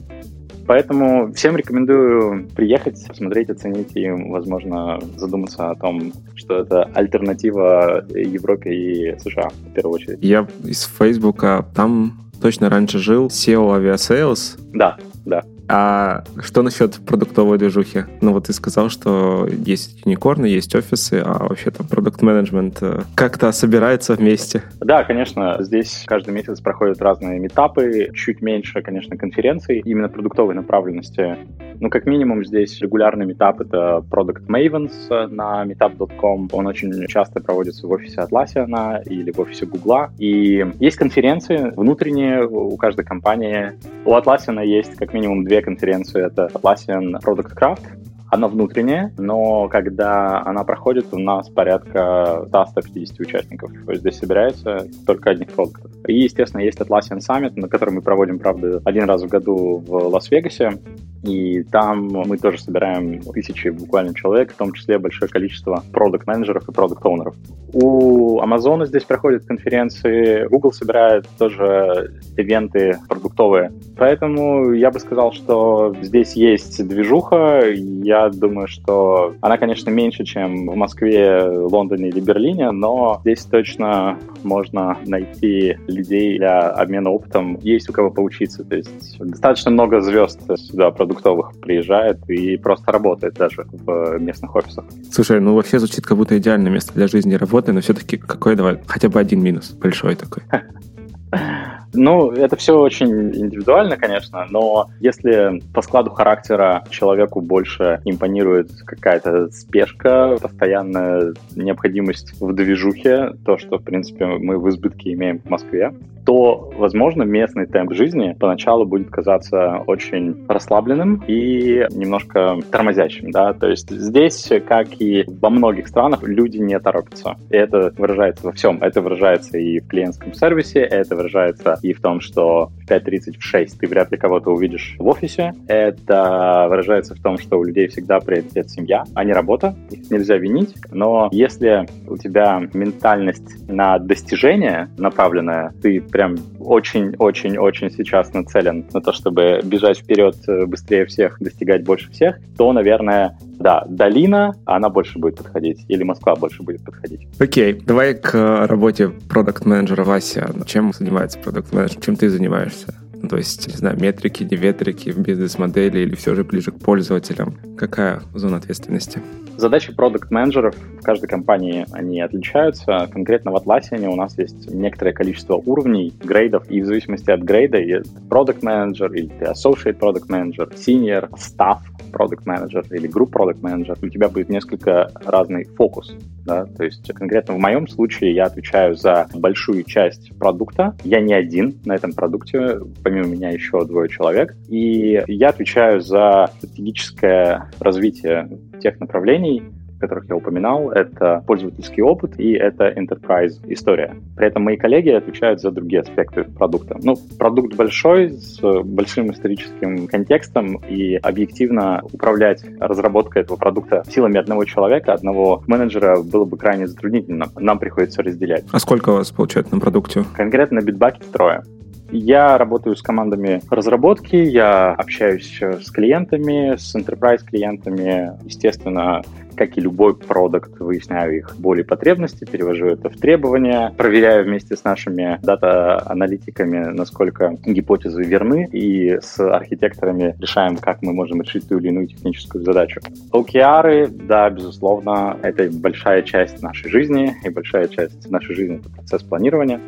Поэтому 0.67 1.33
всем 1.33 1.57
рекомендую 1.57 2.47
приехать, 2.55 3.05
посмотреть, 3.07 3.49
оценить 3.49 3.95
и, 3.95 4.09
возможно, 4.09 4.99
задуматься 5.17 5.71
о 5.71 5.75
том, 5.75 6.13
что 6.35 6.59
это 6.59 6.83
альтернатива 6.93 8.05
Европе 8.09 8.73
и 8.73 9.19
США 9.19 9.49
в 9.49 9.73
первую 9.73 9.95
очередь. 9.95 10.19
Я 10.21 10.47
из 10.63 10.83
Фейсбука, 10.97 11.65
там 11.75 12.21
точно 12.41 12.69
раньше 12.69 12.99
жил 12.99 13.27
SEO 13.27 13.77
Aviasales. 13.77 14.59
Да, 14.73 14.97
да. 15.25 15.43
А 15.73 16.23
что 16.41 16.63
насчет 16.63 16.95
продуктовой 17.05 17.57
движухи? 17.57 18.03
Ну 18.19 18.33
вот 18.33 18.47
ты 18.47 18.53
сказал, 18.53 18.89
что 18.89 19.47
есть 19.47 20.01
юникорны, 20.05 20.47
есть 20.47 20.75
офисы, 20.75 21.23
а 21.25 21.47
вообще 21.47 21.71
там 21.71 21.87
продукт-менеджмент 21.87 22.79
э, 22.81 23.03
как-то 23.15 23.49
собирается 23.53 24.15
вместе? 24.15 24.63
Да, 24.81 25.05
конечно. 25.05 25.55
Здесь 25.59 26.03
каждый 26.05 26.33
месяц 26.33 26.59
проходят 26.59 27.01
разные 27.01 27.39
метапы, 27.39 28.11
чуть 28.13 28.41
меньше, 28.41 28.81
конечно, 28.81 29.15
конференций 29.15 29.79
именно 29.79 30.09
продуктовой 30.09 30.55
направленности. 30.55 31.37
Ну, 31.79 31.89
как 31.89 32.05
минимум, 32.05 32.43
здесь 32.43 32.81
регулярный 32.81 33.25
метап— 33.25 33.61
это 33.61 34.03
Product 34.11 34.47
Mavens 34.47 35.27
на 35.27 35.63
meetup.com. 35.65 36.49
Он 36.51 36.67
очень 36.67 37.07
часто 37.07 37.39
проводится 37.39 37.87
в 37.87 37.91
офисе 37.91 38.17
Atlassian 38.17 39.03
или 39.05 39.31
в 39.31 39.39
офисе 39.39 39.65
Google. 39.65 40.07
И 40.17 40.65
есть 40.79 40.97
конференции 40.97 41.71
внутренние 41.75 42.45
у 42.45 42.75
каждой 42.75 43.05
компании. 43.05 43.71
У 44.03 44.13
Atlassian 44.13 44.63
есть 44.65 44.95
как 44.97 45.13
минимум 45.13 45.45
две 45.45 45.60
конференции. 45.61 46.25
Это 46.25 46.47
Atlassian 46.53 47.19
Product 47.21 47.53
Craft, 47.53 48.00
она 48.31 48.47
внутренняя, 48.47 49.13
но 49.17 49.67
когда 49.67 50.41
она 50.45 50.63
проходит, 50.63 51.07
у 51.11 51.19
нас 51.19 51.49
порядка 51.49 52.47
100-150 52.49 53.19
участников. 53.19 53.71
То 53.85 53.91
есть 53.91 54.01
здесь 54.01 54.17
собирается 54.19 54.87
только 55.05 55.31
одних 55.31 55.49
продуктов. 55.49 55.91
И, 56.07 56.13
естественно, 56.13 56.61
есть 56.61 56.79
Atlassian 56.79 57.19
Summit, 57.19 57.51
на 57.57 57.67
который 57.67 57.93
мы 57.93 58.01
проводим, 58.01 58.39
правда, 58.39 58.81
один 58.85 59.03
раз 59.03 59.21
в 59.23 59.27
году 59.27 59.83
в 59.85 59.93
Лас-Вегасе. 60.07 60.79
И 61.23 61.61
там 61.63 62.07
мы 62.07 62.37
тоже 62.37 62.59
собираем 62.59 63.21
тысячи 63.21 63.67
буквально 63.67 64.15
человек, 64.15 64.53
в 64.53 64.57
том 64.57 64.71
числе 64.73 64.97
большое 64.97 65.29
количество 65.29 65.83
продукт-менеджеров 65.91 66.67
и 66.67 66.71
продукт-оунеров. 66.71 67.35
У 67.73 68.41
Amazon 68.41 68.85
здесь 68.85 69.03
проходят 69.03 69.45
конференции, 69.45 70.47
Google 70.47 70.71
собирает 70.71 71.27
тоже 71.37 72.13
ивенты 72.37 72.97
продуктовые. 73.07 73.71
Поэтому 73.97 74.71
я 74.71 74.89
бы 74.89 74.99
сказал, 74.99 75.31
что 75.31 75.95
здесь 76.01 76.33
есть 76.33 76.85
движуха. 76.87 77.69
Я 77.69 78.20
думаю, 78.29 78.67
что 78.67 79.35
она, 79.41 79.57
конечно, 79.57 79.89
меньше, 79.89 80.23
чем 80.23 80.67
в 80.67 80.75
Москве, 80.75 81.43
Лондоне 81.43 82.09
или 82.09 82.19
Берлине, 82.19 82.71
но 82.71 83.19
здесь 83.21 83.45
точно 83.45 84.17
можно 84.43 84.97
найти 85.05 85.77
людей 85.87 86.37
для 86.37 86.69
обмена 86.69 87.09
опытом. 87.09 87.57
Есть 87.61 87.89
у 87.89 87.93
кого 87.93 88.09
поучиться. 88.09 88.63
То 88.63 88.75
есть 88.75 89.19
достаточно 89.19 89.71
много 89.71 90.01
звезд 90.01 90.39
сюда 90.57 90.91
продуктов 90.91 91.21
продуктовых 91.21 91.59
приезжает 91.59 92.17
и 92.29 92.57
просто 92.57 92.91
работает 92.91 93.35
даже 93.35 93.65
в 93.71 94.17
местных 94.19 94.55
офисах. 94.55 94.85
Слушай, 95.11 95.39
ну 95.39 95.55
вообще 95.55 95.79
звучит 95.79 96.05
как 96.05 96.17
будто 96.17 96.37
идеальное 96.37 96.71
место 96.71 96.93
для 96.93 97.07
жизни 97.07 97.33
и 97.33 97.37
работы, 97.37 97.73
но 97.73 97.81
все-таки 97.81 98.17
какой, 98.17 98.55
давай, 98.55 98.79
хотя 98.87 99.09
бы 99.09 99.19
один 99.19 99.41
минус, 99.41 99.71
большой 99.71 100.15
такой. 100.15 100.43
Ну, 101.93 102.31
это 102.31 102.55
все 102.55 102.79
очень 102.79 103.35
индивидуально, 103.35 103.97
конечно, 103.97 104.45
но 104.49 104.89
если 104.99 105.61
по 105.73 105.81
складу 105.81 106.11
характера 106.11 106.83
человеку 106.89 107.41
больше 107.41 108.01
импонирует 108.05 108.71
какая-то 108.85 109.49
спешка, 109.51 110.37
постоянная 110.41 111.33
необходимость 111.55 112.39
в 112.39 112.53
движухе, 112.53 113.33
то, 113.45 113.57
что, 113.57 113.77
в 113.77 113.83
принципе, 113.83 114.25
мы 114.25 114.57
в 114.57 114.69
избытке 114.69 115.13
имеем 115.13 115.39
в 115.39 115.49
Москве, 115.49 115.93
то, 116.25 116.71
возможно, 116.77 117.23
местный 117.23 117.65
темп 117.65 117.93
жизни 117.93 118.35
поначалу 118.39 118.85
будет 118.85 119.09
казаться 119.09 119.83
очень 119.87 120.45
расслабленным 120.47 121.23
и 121.27 121.85
немножко 121.91 122.57
тормозящим, 122.71 123.31
да, 123.31 123.53
то 123.53 123.67
есть 123.67 123.89
здесь, 123.89 124.49
как 124.67 124.87
и 124.99 125.25
во 125.27 125.49
многих 125.49 125.87
странах, 125.87 126.23
люди 126.23 126.57
не 126.57 126.79
торопятся. 126.79 127.35
И 127.49 127.55
это 127.55 127.93
выражается 127.97 128.45
во 128.45 128.51
всем. 128.51 128.81
Это 128.81 129.01
выражается 129.01 129.57
и 129.57 129.79
в 129.79 129.87
клиентском 129.87 130.33
сервисе, 130.33 130.79
это 130.79 131.15
выражается 131.15 131.77
и 131.81 131.93
в 131.93 132.01
том, 132.01 132.21
что 132.21 132.71
в 132.85 132.89
5.30, 132.89 133.37
в 133.37 133.43
6 133.43 133.79
ты 133.79 133.87
вряд 133.87 134.11
ли 134.11 134.17
кого-то 134.17 134.51
увидишь 134.51 134.95
в 134.99 135.07
офисе. 135.07 135.53
Это 135.67 136.67
выражается 136.69 137.15
в 137.15 137.21
том, 137.21 137.37
что 137.37 137.57
у 137.59 137.63
людей 137.63 137.87
всегда 137.87 138.19
приоритет 138.19 138.69
семья, 138.69 139.03
а 139.15 139.23
не 139.23 139.33
работа. 139.33 139.75
Их 139.89 140.09
нельзя 140.11 140.37
винить. 140.37 140.75
Но 140.91 141.29
если 141.31 141.85
у 142.07 142.17
тебя 142.17 142.61
ментальность 142.73 143.67
на 143.69 143.97
достижение 143.99 144.89
направленная, 144.97 145.73
ты 145.81 146.01
прям 146.11 146.37
очень-очень-очень 146.59 147.91
сейчас 147.91 148.33
нацелен 148.33 148.85
на 148.93 149.01
то, 149.01 149.13
чтобы 149.13 149.61
бежать 149.63 149.99
вперед 149.99 150.35
э, 150.47 150.65
быстрее 150.65 151.05
всех, 151.05 151.37
достигать 151.39 151.83
больше 151.83 152.11
всех, 152.11 152.37
то, 152.57 152.71
наверное, 152.73 153.37
да, 153.59 153.85
долина, 153.87 154.55
она 154.65 154.89
больше 154.89 155.19
будет 155.19 155.37
подходить, 155.37 155.85
или 155.87 156.03
Москва 156.03 156.35
больше 156.35 156.63
будет 156.63 156.83
подходить. 156.83 157.27
Окей, 157.39 157.73
okay, 157.73 157.83
давай 157.85 158.15
к 158.15 158.67
работе 158.67 159.09
продукт-менеджера 159.29 160.03
Вася. 160.03 160.51
Чем 160.65 160.93
занимается 160.93 161.39
продукт-менеджер? 161.39 162.01
Чем 162.01 162.15
ты 162.15 162.29
занимаешься? 162.29 163.00
Ну, 163.21 163.29
то 163.29 163.37
есть, 163.37 163.67
не 163.67 163.75
знаю, 163.75 163.99
метрики, 163.99 164.43
не 164.43 164.57
метрики 164.57 165.11
в 165.11 165.19
бизнес-модели 165.19 165.99
или 165.99 166.15
все 166.15 166.33
же 166.35 166.43
ближе 166.43 166.71
к 166.71 166.79
пользователям? 166.79 167.55
Какая 167.77 168.21
зона 168.33 168.57
ответственности? 168.57 169.21
Задачи 169.57 169.93
продукт-менеджеров 169.93 170.75
в 170.75 171.03
каждой 171.03 171.27
компании, 171.27 171.85
они 171.91 172.19
отличаются. 172.19 173.07
Конкретно 173.11 173.51
в 173.51 173.55
Atlassian 173.55 174.07
у 174.07 174.15
нас 174.15 174.37
есть 174.39 174.73
некоторое 174.73 175.13
количество 175.13 175.55
уровней, 175.55 176.13
грейдов, 176.23 176.69
и 176.69 176.81
в 176.81 176.85
зависимости 176.85 177.29
от 177.29 177.41
грейда, 177.41 178.03
продукт-менеджер 178.29 179.13
или 179.13 179.27
ты 179.27 179.45
associate 179.45 179.93
продукт-менеджер, 179.93 180.69
senior, 180.75 181.29
staff 181.31 181.79
продукт-менеджер 182.11 182.85
или 182.91 183.07
групп 183.07 183.31
продукт-менеджер, 183.31 183.97
у 184.01 184.09
тебя 184.09 184.29
будет 184.29 184.49
несколько 184.49 185.11
разный 185.25 185.63
фокус. 185.63 186.15
Да? 186.45 186.65
То 186.65 186.83
есть 186.83 187.07
конкретно 187.13 187.55
в 187.55 187.59
моем 187.59 187.87
случае 187.87 188.33
я 188.33 188.45
отвечаю 188.45 188.95
за 188.95 189.27
большую 189.33 189.83
часть 189.83 190.37
продукта. 190.37 190.95
Я 191.03 191.19
не 191.19 191.33
один 191.33 191.75
на 191.85 191.95
этом 191.95 192.13
продукте, 192.13 192.79
помимо 193.03 193.27
меня 193.27 193.49
еще 193.49 193.85
двое 193.85 194.09
человек. 194.09 194.55
И 194.67 195.21
я 195.27 195.49
отвечаю 195.49 196.01
за 196.01 196.49
стратегическое 196.57 197.69
развитие 197.79 198.49
тех 198.81 198.99
направлений, 198.99 199.63
которых 200.01 200.27
я 200.27 200.35
упоминал, 200.35 200.91
это 200.91 201.43
пользовательский 201.47 202.03
опыт 202.03 202.39
и 202.39 202.53
это 202.53 202.89
enterprise 202.89 203.59
история. 203.67 204.15
При 204.35 204.47
этом 204.47 204.63
мои 204.63 204.75
коллеги 204.77 205.09
отвечают 205.09 205.61
за 205.61 205.71
другие 205.71 206.01
аспекты 206.01 206.43
продукта. 206.43 206.97
Ну, 207.01 207.15
продукт 207.37 207.75
большой, 207.75 208.31
с 208.31 208.59
большим 208.83 209.31
историческим 209.31 210.07
контекстом, 210.07 210.75
и 210.89 211.15
объективно 211.15 212.01
управлять 212.11 212.65
разработкой 212.79 213.43
этого 213.43 213.57
продукта 213.57 214.03
силами 214.09 214.37
одного 214.37 214.65
человека, 214.65 215.13
одного 215.13 215.63
менеджера 215.67 216.21
было 216.21 216.45
бы 216.45 216.57
крайне 216.57 216.87
затруднительно. 216.87 217.47
Нам 217.57 217.79
приходится 217.79 218.23
разделять. 218.23 218.65
А 218.71 218.79
сколько 218.79 219.09
у 219.11 219.13
вас 219.13 219.31
получается 219.31 219.75
на 219.75 219.81
продукте? 219.81 220.23
Конкретно 220.35 220.81
на 220.81 220.85
Bitbucket 220.85 221.31
трое. 221.31 221.63
Я 222.11 222.57
работаю 222.57 222.95
с 222.95 223.01
командами 223.01 223.61
разработки, 223.69 224.35
я 224.35 224.91
общаюсь 224.91 225.59
с 225.61 225.89
клиентами, 225.91 226.75
с 226.75 226.93
enterprise 226.95 227.43
клиентами. 227.45 228.37
Естественно, 228.43 229.21
как 229.55 229.77
и 229.77 229.81
любой 229.81 230.15
продукт, 230.17 230.79
выясняю 230.79 231.37
их 231.37 231.55
боли 231.57 231.81
и 231.81 231.83
потребности, 231.83 232.45
перевожу 232.45 232.87
это 232.87 233.09
в 233.09 233.17
требования, 233.17 233.93
проверяю 233.95 234.45
вместе 234.45 234.75
с 234.75 234.83
нашими 234.83 235.39
дата-аналитиками, 235.41 236.91
насколько 236.91 237.55
гипотезы 237.65 238.23
верны, 238.23 238.67
и 238.71 239.19
с 239.21 239.39
архитекторами 239.39 240.35
решаем, 240.39 240.77
как 240.77 241.01
мы 241.01 241.13
можем 241.13 241.41
решить 241.41 241.67
ту 241.69 241.77
или 241.77 241.89
иную 241.89 242.07
техническую 242.07 242.63
задачу. 242.63 243.01
OKR, 243.31 244.07
да, 244.07 244.49
безусловно, 244.49 245.37
это 245.43 245.69
большая 245.71 246.23
часть 246.23 246.61
нашей 246.61 246.89
жизни, 246.89 247.35
и 247.43 247.49
большая 247.49 247.87
часть 247.87 248.29
нашей 248.29 248.55
жизни— 248.55 248.75
это 248.79 248.89
процесс 248.89 249.23
планирования. 249.23 249.79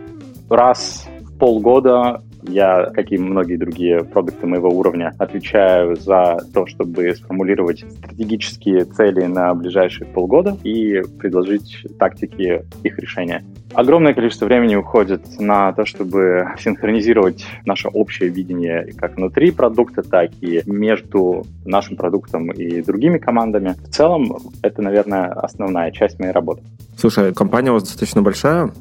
Раз 0.49 1.07
полгода 1.39 2.21
я, 2.47 2.91
как 2.93 3.11
и 3.11 3.17
многие 3.17 3.57
другие 3.57 4.03
продукты 4.03 4.47
моего 4.47 4.69
уровня, 4.69 5.13
отвечаю 5.17 5.95
за 5.95 6.39
то, 6.53 6.65
чтобы 6.65 7.15
сформулировать 7.15 7.85
стратегические 7.97 8.85
цели 8.85 9.25
на 9.25 9.53
ближайшие 9.53 10.07
полгода 10.07 10.57
и 10.63 11.01
предложить 11.19 11.85
тактики 11.97 12.63
их 12.83 12.99
решения. 12.99 13.43
Огромное 13.73 14.13
количество 14.13 14.45
времени 14.45 14.75
уходит 14.75 15.39
на 15.39 15.73
то, 15.73 15.85
чтобы 15.85 16.49
синхронизировать 16.59 17.45
наше 17.65 17.87
общее 17.87 18.29
видение 18.29 18.93
как 18.97 19.15
внутри 19.17 19.51
продукта, 19.51 20.03
так 20.03 20.31
и 20.41 20.61
между 20.65 21.45
нашим 21.65 21.95
продуктом 21.95 22.51
и 22.51 22.81
другими 22.81 23.17
командами. 23.17 23.75
В 23.83 23.89
целом, 23.89 24.37
это, 24.61 24.81
наверное, 24.81 25.27
основная 25.31 25.91
часть 25.91 26.19
моей 26.19 26.31
работы. 26.31 26.61
Слушай, 26.97 27.33
компания 27.33 27.71
у 27.71 27.73
вас 27.73 27.83
достаточно 27.83 28.21
большая, 28.21 28.71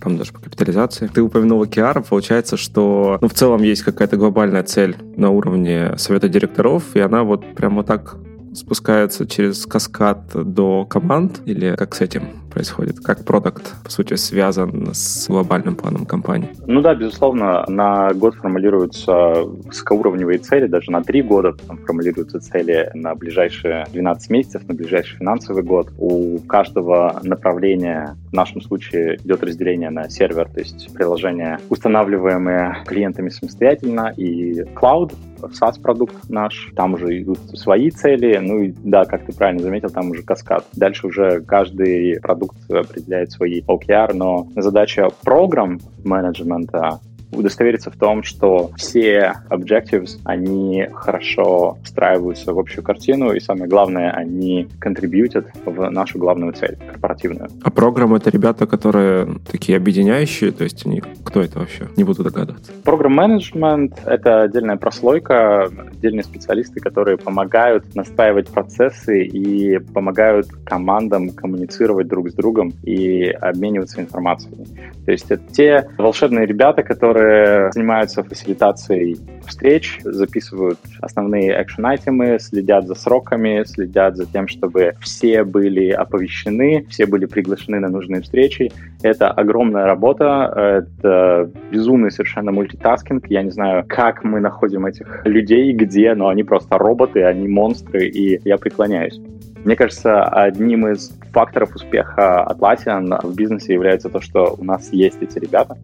там 0.00 0.16
даже 0.16 0.32
по 0.32 0.40
капитализации. 0.40 1.06
Ты 1.06 1.22
упомянул 1.22 1.62
OKR, 1.62 2.06
получается, 2.08 2.56
что 2.56 3.18
ну, 3.20 3.28
в 3.28 3.34
целом 3.34 3.62
есть 3.62 3.82
какая-то 3.82 4.16
глобальная 4.16 4.62
цель 4.62 4.96
на 5.16 5.30
уровне 5.30 5.94
совета 5.96 6.28
директоров, 6.28 6.94
и 6.94 7.00
она 7.00 7.22
вот 7.22 7.54
прям 7.54 7.76
вот 7.76 7.86
так 7.86 8.16
спускается 8.54 9.26
через 9.26 9.66
каскад 9.66 10.30
до 10.34 10.84
команд, 10.86 11.40
или 11.44 11.74
как 11.76 11.94
с 11.94 12.00
этим 12.00 12.45
происходит? 12.56 13.00
Как 13.00 13.22
продукт, 13.22 13.74
по 13.84 13.90
сути, 13.90 14.14
связан 14.14 14.88
с 14.94 15.28
глобальным 15.28 15.76
планом 15.76 16.06
компании? 16.06 16.48
Ну 16.66 16.80
да, 16.80 16.94
безусловно, 16.94 17.66
на 17.68 18.14
год 18.14 18.34
формулируются 18.36 19.42
высокоуровневые 19.44 20.38
цели, 20.38 20.66
даже 20.66 20.90
на 20.90 21.02
три 21.02 21.20
года 21.20 21.52
там 21.52 21.76
формулируются 21.76 22.40
цели 22.40 22.90
на 22.94 23.14
ближайшие 23.14 23.84
12 23.92 24.30
месяцев, 24.30 24.66
на 24.68 24.72
ближайший 24.72 25.18
финансовый 25.18 25.62
год. 25.62 25.92
У 25.98 26.38
каждого 26.48 27.20
направления, 27.22 28.16
в 28.30 28.32
нашем 28.32 28.62
случае, 28.62 29.16
идет 29.16 29.42
разделение 29.42 29.90
на 29.90 30.08
сервер, 30.08 30.48
то 30.48 30.60
есть 30.60 30.94
приложения, 30.94 31.60
устанавливаемые 31.68 32.84
клиентами 32.86 33.28
самостоятельно, 33.28 34.14
и 34.16 34.62
cloud, 34.62 35.12
SaaS-продукт 35.42 36.30
наш, 36.30 36.72
там 36.74 36.94
уже 36.94 37.20
идут 37.20 37.38
свои 37.54 37.90
цели, 37.90 38.38
ну 38.38 38.62
и 38.62 38.74
да, 38.84 39.04
как 39.04 39.26
ты 39.26 39.32
правильно 39.32 39.62
заметил, 39.62 39.90
там 39.90 40.10
уже 40.10 40.22
каскад. 40.22 40.64
Дальше 40.72 41.06
уже 41.06 41.40
каждый 41.42 42.20
продукт 42.20 42.45
определяет 42.68 43.32
свои 43.32 43.60
OKR, 43.62 44.12
но 44.12 44.48
задача 44.56 45.08
программ 45.22 45.80
менеджмента 46.04 47.00
удостовериться 47.32 47.90
в 47.90 47.96
том, 47.96 48.22
что 48.22 48.70
все 48.76 49.34
objectives, 49.50 50.18
они 50.24 50.86
хорошо 50.94 51.78
встраиваются 51.84 52.52
в 52.52 52.58
общую 52.58 52.84
картину, 52.84 53.32
и 53.32 53.40
самое 53.40 53.68
главное, 53.68 54.10
они 54.10 54.68
контрибьютят 54.78 55.46
в 55.64 55.90
нашу 55.90 56.18
главную 56.18 56.52
цель, 56.52 56.76
корпоративную. 56.90 57.48
А 57.62 57.70
программы— 57.70 58.16
это 58.18 58.30
ребята, 58.30 58.66
которые 58.66 59.38
такие 59.50 59.76
объединяющие, 59.76 60.52
то 60.52 60.64
есть 60.64 60.86
они... 60.86 61.02
Кто 61.24 61.42
это 61.42 61.58
вообще? 61.58 61.88
Не 61.96 62.04
буду 62.04 62.22
догадываться. 62.22 62.72
Программ-менеджмент— 62.84 64.00
это 64.06 64.42
отдельная 64.42 64.76
прослойка, 64.76 65.64
отдельные 65.64 66.24
специалисты, 66.24 66.80
которые 66.80 67.18
помогают 67.18 67.94
настраивать 67.94 68.48
процессы 68.48 69.24
и 69.24 69.78
помогают 69.78 70.46
командам 70.64 71.30
коммуницировать 71.30 72.08
друг 72.08 72.30
с 72.30 72.34
другом 72.34 72.72
и 72.82 73.24
обмениваться 73.24 74.00
информацией. 74.00 74.66
То 75.04 75.12
есть 75.12 75.30
это 75.30 75.42
те 75.52 75.88
волшебные 75.98 76.46
ребята, 76.46 76.82
которые 76.82 77.15
которые 77.16 77.72
занимаются 77.72 78.22
фасилитацией 78.22 79.16
встреч, 79.46 80.00
записывают 80.04 80.78
основные 81.00 81.62
экшен-айтемы, 81.62 82.38
следят 82.38 82.86
за 82.86 82.94
сроками, 82.94 83.64
следят 83.64 84.16
за 84.16 84.26
тем, 84.26 84.48
чтобы 84.48 84.92
все 85.00 85.42
были 85.42 85.88
оповещены, 85.90 86.84
все 86.90 87.06
были 87.06 87.24
приглашены 87.24 87.80
на 87.80 87.88
нужные 87.88 88.20
встречи. 88.20 88.70
Это 89.02 89.30
огромная 89.30 89.86
работа, 89.86 90.84
это 90.84 91.50
безумный 91.70 92.10
совершенно 92.10 92.52
мультитаскинг. 92.52 93.26
Я 93.30 93.42
не 93.42 93.50
знаю, 93.50 93.84
как 93.88 94.22
мы 94.22 94.40
находим 94.40 94.84
этих 94.84 95.24
людей, 95.24 95.72
где, 95.72 96.14
но 96.14 96.28
они 96.28 96.44
просто 96.44 96.76
роботы, 96.76 97.22
они 97.22 97.48
монстры, 97.48 98.08
и 98.08 98.40
я 98.44 98.58
преклоняюсь. 98.58 99.18
Мне 99.64 99.74
кажется, 99.74 100.22
одним 100.22 100.86
из 100.86 101.10
факторов 101.32 101.74
успеха 101.74 102.46
Atlassian 102.48 103.26
в 103.26 103.34
бизнесе 103.34 103.72
является 103.72 104.10
то, 104.10 104.20
что 104.20 104.54
у 104.58 104.64
нас 104.64 104.92
есть 104.92 105.22
эти 105.22 105.38
ребята, 105.38 105.76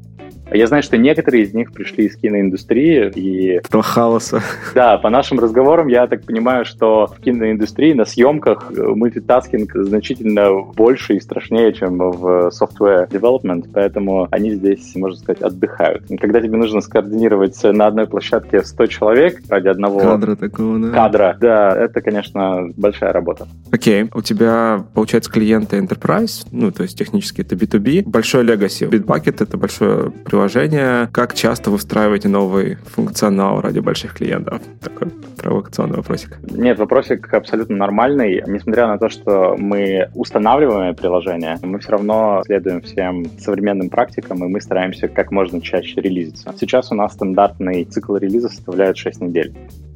я 0.51 0.67
знаю, 0.67 0.83
что 0.83 0.99
некоторые 0.99 1.45
из 1.45 1.55
них 1.55 1.73
пришли 1.73 2.07
из 2.07 2.17
киноиндустрии 2.17 3.11
и... 3.15 3.49
Этого 3.57 3.83
хаоса. 3.83 4.43
Да, 4.75 4.99
по 4.99 5.11
нашим 5.11 5.39
разговорам 5.39 5.89
я 5.89 6.07
так 6.07 6.25
понимаю, 6.25 6.65
что 6.65 7.07
в 7.07 7.21
киноиндустрии 7.21 7.93
на 7.93 8.05
съемках 8.05 8.71
э, 8.77 8.83
мультитаскинг 8.83 9.73
значительно 9.75 10.63
больше 10.75 11.15
и 11.15 11.21
страшнее, 11.21 11.73
чем 11.73 11.99
в 11.99 12.51
software 12.51 13.09
development, 13.09 13.69
поэтому 13.73 14.29
они 14.31 14.53
здесь, 14.53 14.95
можно 14.95 15.17
сказать, 15.17 15.43
отдыхают. 15.43 16.05
Когда 16.21 16.41
тебе 16.41 16.57
нужно 16.57 16.81
скоординировать 16.81 17.59
на 17.63 17.87
одной 17.87 18.07
площадке 18.07 18.63
100 18.63 18.87
человек 18.87 19.41
ради 19.49 19.69
одного 19.69 20.01
кадра 20.01 20.37
такого, 20.37 20.79
да. 20.79 20.91
Кадра, 20.91 21.37
да, 21.41 21.77
это, 21.77 22.01
конечно, 22.01 22.69
большая 22.77 23.13
работа. 23.13 23.47
Окей, 23.71 24.03
okay. 24.03 24.11
у 24.15 24.23
тебя, 24.23 24.85
получается, 24.95 25.31
клиенты 25.31 25.79
enterprise, 25.79 26.47
ну, 26.51 26.71
то 26.73 26.83
есть 26.83 26.99
технически 26.99 27.41
это 27.41 27.55
B2B, 27.55 28.03
большой 28.07 28.45
legacy. 28.45 28.89
Bitbucket— 28.89 29.37
это 29.43 29.57
большое 29.57 30.11
приложение 30.11 30.42
приложения. 30.43 31.09
Как 31.13 31.35
часто 31.35 31.71
вы 31.71 31.79
встраиваете 31.79 32.29
новый 32.29 32.75
функционал 32.75 33.61
ради 33.61 33.79
больших 33.79 34.15
клиентов? 34.15 34.61
Такой 34.81 35.09
провокационный 35.39 35.97
вопросик. 35.97 36.39
Нет, 36.43 36.79
вопросик 36.79 37.33
абсолютно 37.33 37.77
нормальный. 37.77 38.43
Несмотря 38.47 38.89
на 38.89 38.99
то, 38.99 39.09
что 39.09 39.57
мы 39.57 40.09
устанавливаем 40.15 40.97
приложение, 40.97 41.59
мы 41.63 41.79
все 41.79 41.93
равно 41.93 42.43
следуем 42.45 42.81
всем 42.81 43.25
современным 43.39 43.89
практикам, 43.89 44.45
и 44.45 44.49
мы 44.49 44.61
стараемся 44.61 45.07
как 45.07 45.31
можно 45.31 45.61
чаще 45.61 46.01
релизиться. 46.01 46.53
Сейчас 46.59 46.91
у 46.91 46.97
нас 46.97 47.13
стандартный 47.13 47.85
цикл 47.85 48.17
релиза 48.17 48.49
составляет 48.49 48.97
6 48.97 49.21
недель. 49.21 49.55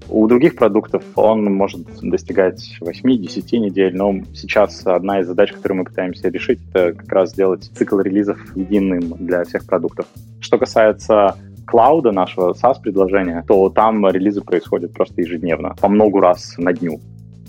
У 0.09 0.27
других 0.29 0.55
продуктов 0.55 1.03
он 1.17 1.45
может 1.53 1.81
достигать 2.01 2.79
8-10 2.81 3.59
недель, 3.59 3.97
но 3.97 4.15
сейчас 4.35 4.87
одна 4.87 5.21
из 5.21 5.27
задач, 5.27 5.53
которую 5.53 5.79
мы 5.79 5.85
пытаемся 5.85 6.29
решить, 6.29 6.61
это 6.73 6.93
как 6.93 7.13
раз 7.13 7.31
сделать 7.31 7.65
цикл 7.75 7.99
релизов 7.99 8.39
единым 8.55 9.15
для 9.19 9.43
всех 9.43 9.67
продуктов. 9.67 10.07
Что 10.41 10.59
касается 10.59 11.37
клауда 11.67 12.13
нашего 12.13 12.53
SaaS-предложения, 12.53 13.43
то 13.47 13.69
там 13.71 14.07
релизы 14.09 14.41
происходят 14.41 14.93
просто 14.93 15.23
ежедневно, 15.23 15.75
по 15.81 15.89
много 15.89 16.21
раз 16.21 16.55
на 16.59 16.73
дню. 16.73 17.01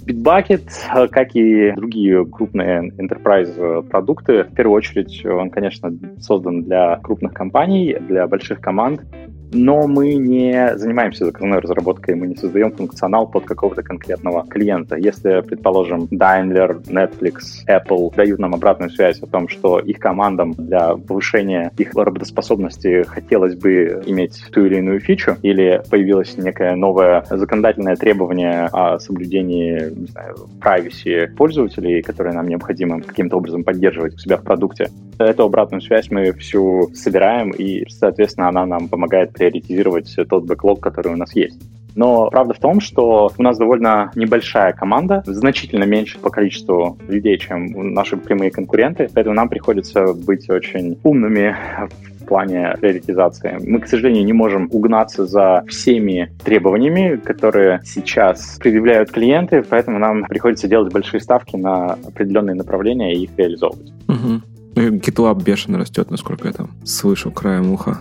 Bitbucket, 0.05 1.09
как 1.09 1.35
и 1.35 1.73
другие 1.73 2.25
крупные 2.25 2.91
enterprise 2.97 3.83
продукты, 3.89 4.43
в 4.43 4.53
первую 4.55 4.77
очередь 4.77 5.25
он, 5.25 5.49
конечно, 5.49 5.91
создан 6.19 6.63
для 6.63 6.95
крупных 6.97 7.33
компаний, 7.33 7.97
для 7.99 8.25
больших 8.25 8.61
команд, 8.61 9.01
но 9.51 9.87
мы 9.87 10.15
не 10.15 10.77
занимаемся 10.77 11.25
заказной 11.25 11.59
разработкой, 11.59 12.15
мы 12.15 12.27
не 12.27 12.35
создаем 12.35 12.71
функционал 12.71 13.27
под 13.27 13.45
какого-то 13.45 13.83
конкретного 13.83 14.45
клиента. 14.47 14.95
Если, 14.95 15.41
предположим, 15.41 16.05
Daimler, 16.05 16.83
Netflix, 16.85 17.65
Apple 17.67 18.15
дают 18.15 18.39
нам 18.39 18.55
обратную 18.55 18.89
связь 18.89 19.19
о 19.19 19.27
том, 19.27 19.47
что 19.47 19.79
их 19.79 19.99
командам 19.99 20.53
для 20.53 20.95
повышения 20.95 21.71
их 21.77 21.93
работоспособности 21.95 23.03
хотелось 23.03 23.55
бы 23.55 24.01
иметь 24.05 24.43
ту 24.51 24.65
или 24.65 24.77
иную 24.77 24.99
фичу, 24.99 25.37
или 25.41 25.81
появилось 25.89 26.37
некое 26.37 26.75
новое 26.75 27.23
законодательное 27.29 27.95
требование 27.95 28.65
о 28.71 28.99
соблюдении, 28.99 29.89
не 29.95 30.07
знаю, 30.07 30.35
privacy 30.59 31.27
пользователей, 31.27 32.01
которые 32.01 32.33
нам 32.33 32.47
необходимо 32.47 33.01
каким-то 33.01 33.37
образом 33.37 33.63
поддерживать 33.63 34.15
у 34.15 34.17
себя 34.17 34.37
в 34.37 34.43
продукте, 34.43 34.89
эту 35.19 35.43
обратную 35.43 35.81
связь 35.81 36.11
мы 36.11 36.31
всю 36.33 36.91
собираем, 36.93 37.51
и, 37.51 37.87
соответственно, 37.89 38.49
она 38.49 38.65
нам 38.65 38.87
помогает 38.87 39.33
приоритизировать 39.37 40.15
тот 40.29 40.45
бэклог, 40.45 40.79
который 40.79 41.13
у 41.13 41.17
нас 41.17 41.35
есть. 41.35 41.59
Но 41.97 42.29
правда 42.29 42.53
в 42.53 42.59
том, 42.59 42.79
что 42.79 43.31
у 43.35 43.43
нас 43.43 43.57
довольно 43.57 44.11
небольшая 44.13 44.71
команда, 44.71 45.23
значительно 45.25 45.83
меньше 45.83 46.19
по 46.19 46.29
количеству 46.29 46.95
людей, 47.07 47.39
чем 47.39 47.93
наши 47.95 48.17
прямые 48.17 48.51
конкуренты, 48.51 49.09
поэтому 49.11 49.35
нам 49.35 49.49
приходится 49.49 50.13
быть 50.13 50.47
очень 50.47 50.99
умными 51.03 51.55
в 52.19 52.25
плане 52.25 52.75
приоритизации. 52.79 53.57
Мы, 53.65 53.79
к 53.79 53.87
сожалению, 53.87 54.25
не 54.25 54.33
можем 54.33 54.69
угнаться 54.71 55.25
за 55.25 55.63
всеми 55.67 56.31
требованиями, 56.45 57.15
которые 57.15 57.81
сейчас 57.83 58.59
предъявляют 58.59 59.11
клиенты, 59.11 59.63
поэтому 59.67 59.97
нам 59.97 60.25
приходится 60.25 60.67
делать 60.67 60.93
большие 60.93 61.19
ставки 61.19 61.55
на 61.55 61.93
определенные 61.93 62.55
направления 62.55 63.15
и 63.15 63.23
их 63.23 63.31
реализовывать. 63.37 63.91
Угу. 64.07 64.41
GitLab 64.75 65.43
бешено 65.43 65.79
растет, 65.79 66.11
насколько 66.11 66.47
я 66.47 66.53
там 66.53 66.69
слышу 66.85 67.31
краем 67.31 67.71
уха. 67.71 67.97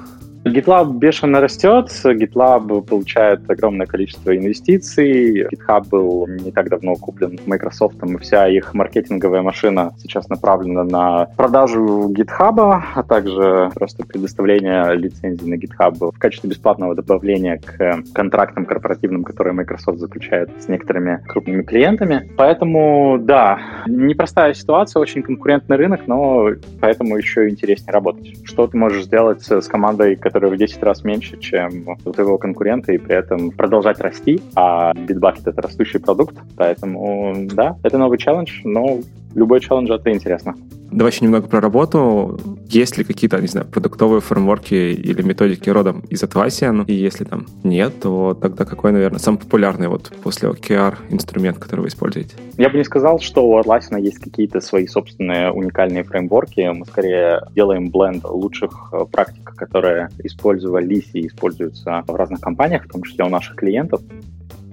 GitLab 0.47 0.99
бешено 0.99 1.41
растет, 1.41 1.91
GitLab 2.05 2.83
получает 2.83 3.51
огромное 3.51 3.87
количество 3.87 4.37
инвестиций. 4.37 5.43
GitHub 5.49 5.89
был 5.89 6.29
не 6.29 6.53
так 6.53 6.69
давно 6.69 6.95
куплен 6.95 7.39
Microsoft, 7.47 7.97
и 8.05 8.17
вся 8.19 8.47
их 8.47 8.73
маркетинговая 8.73 9.43
машина 9.43 9.93
сейчас 9.99 10.29
направлена 10.29 10.85
на 10.85 11.27
продажу 11.37 12.13
GitHub, 12.17 12.81
а 12.95 13.03
также 13.03 13.71
просто 13.75 14.07
предоставление 14.07 14.95
лицензий 14.95 15.49
на 15.49 15.55
GitHub 15.55 16.13
в 16.13 16.19
качестве 16.19 16.51
бесплатного 16.51 16.95
добавления 16.95 17.59
к 17.59 18.03
контрактам 18.15 18.67
корпоративным, 18.67 19.25
которые 19.25 19.53
Microsoft 19.55 19.99
заключает 19.99 20.51
с 20.61 20.69
некоторыми 20.69 21.25
крупными 21.27 21.63
клиентами. 21.63 22.31
Поэтому, 22.37 23.19
да, 23.21 23.59
непростая 23.89 24.55
ситуация, 24.55 25.01
очень 25.01 25.23
конкурентный 25.23 25.77
рынок, 25.77 26.03
но 26.07 26.51
поэтому 26.81 27.17
еще 27.17 27.49
интереснее 27.49 27.93
работать. 27.93 28.37
Что 28.45 28.69
ты 28.69 28.77
можешь 28.77 29.05
сделать 29.07 29.43
с 29.43 29.67
командой, 29.67 30.15
которая 30.15 30.36
который 30.37 30.55
в 30.55 30.59
10 30.59 30.83
раз 30.83 31.03
меньше, 31.03 31.39
чем 31.39 31.97
у 32.05 32.13
твоего 32.13 32.37
конкурента, 32.37 32.93
и 32.93 32.99
при 32.99 33.17
этом 33.17 33.51
продолжать 33.51 34.01
расти, 34.01 34.43
а 34.55 34.93
Bitbucket— 34.93 35.43
это 35.47 35.63
растущий 35.63 35.99
продукт, 35.99 36.37
поэтому, 36.59 37.47
да, 37.55 37.79
это 37.83 37.97
новый 37.97 38.19
челлендж, 38.19 38.61
но 38.63 38.99
любой 39.37 39.61
челлендж— 39.61 39.91
это 39.93 40.11
интересно. 40.11 40.57
Давай 40.91 41.13
еще 41.13 41.25
немного 41.25 41.47
про 41.49 41.61
работу. 41.61 42.41
Есть 42.69 42.97
ли 42.97 43.05
какие-то, 43.05 43.41
не 43.41 43.49
знаю, 43.49 43.67
продуктовые 43.67 44.21
фреймворки 44.21 44.75
или 44.75 45.23
методики 45.23 45.69
родом 45.69 46.01
из 46.09 46.23
Atlassian? 46.23 46.85
И 46.87 46.95
если 46.95 47.25
там 47.25 47.47
нет, 47.65 48.01
то 48.01 48.39
тогда 48.41 48.65
какой, 48.65 48.93
наверное, 48.93 49.19
самый 49.19 49.39
популярный 49.39 49.89
вот 49.89 50.13
после 50.23 50.49
OKR 50.49 50.95
инструмент, 51.11 51.59
который 51.59 51.81
вы 51.81 51.89
используете? 51.89 52.37
Я 52.57 52.71
бы 52.71 52.79
не 52.79 52.85
сказал, 52.85 53.19
что 53.21 53.47
у 53.47 53.61
Atlassian 53.61 54.01
есть 54.01 54.19
какие-то 54.19 54.61
свои 54.61 54.87
собственные 54.87 55.51
уникальные 55.51 56.05
фреймворки. 56.05 56.73
Мы 56.73 56.87
скорее 56.87 57.43
делаем 57.55 57.91
бленд 57.91 58.25
лучших 58.25 58.91
э, 58.93 59.05
практик, 59.11 59.55
которые 59.55 60.09
использовались 60.23 61.11
и 61.13 61.27
используются 61.27 62.05
в 62.07 62.15
разных 62.15 62.41
компаниях, 62.41 62.85
в 62.85 62.93
том 62.93 63.03
числе 63.03 63.25
у 63.25 63.29
наших 63.29 63.57
клиентов. 63.57 64.01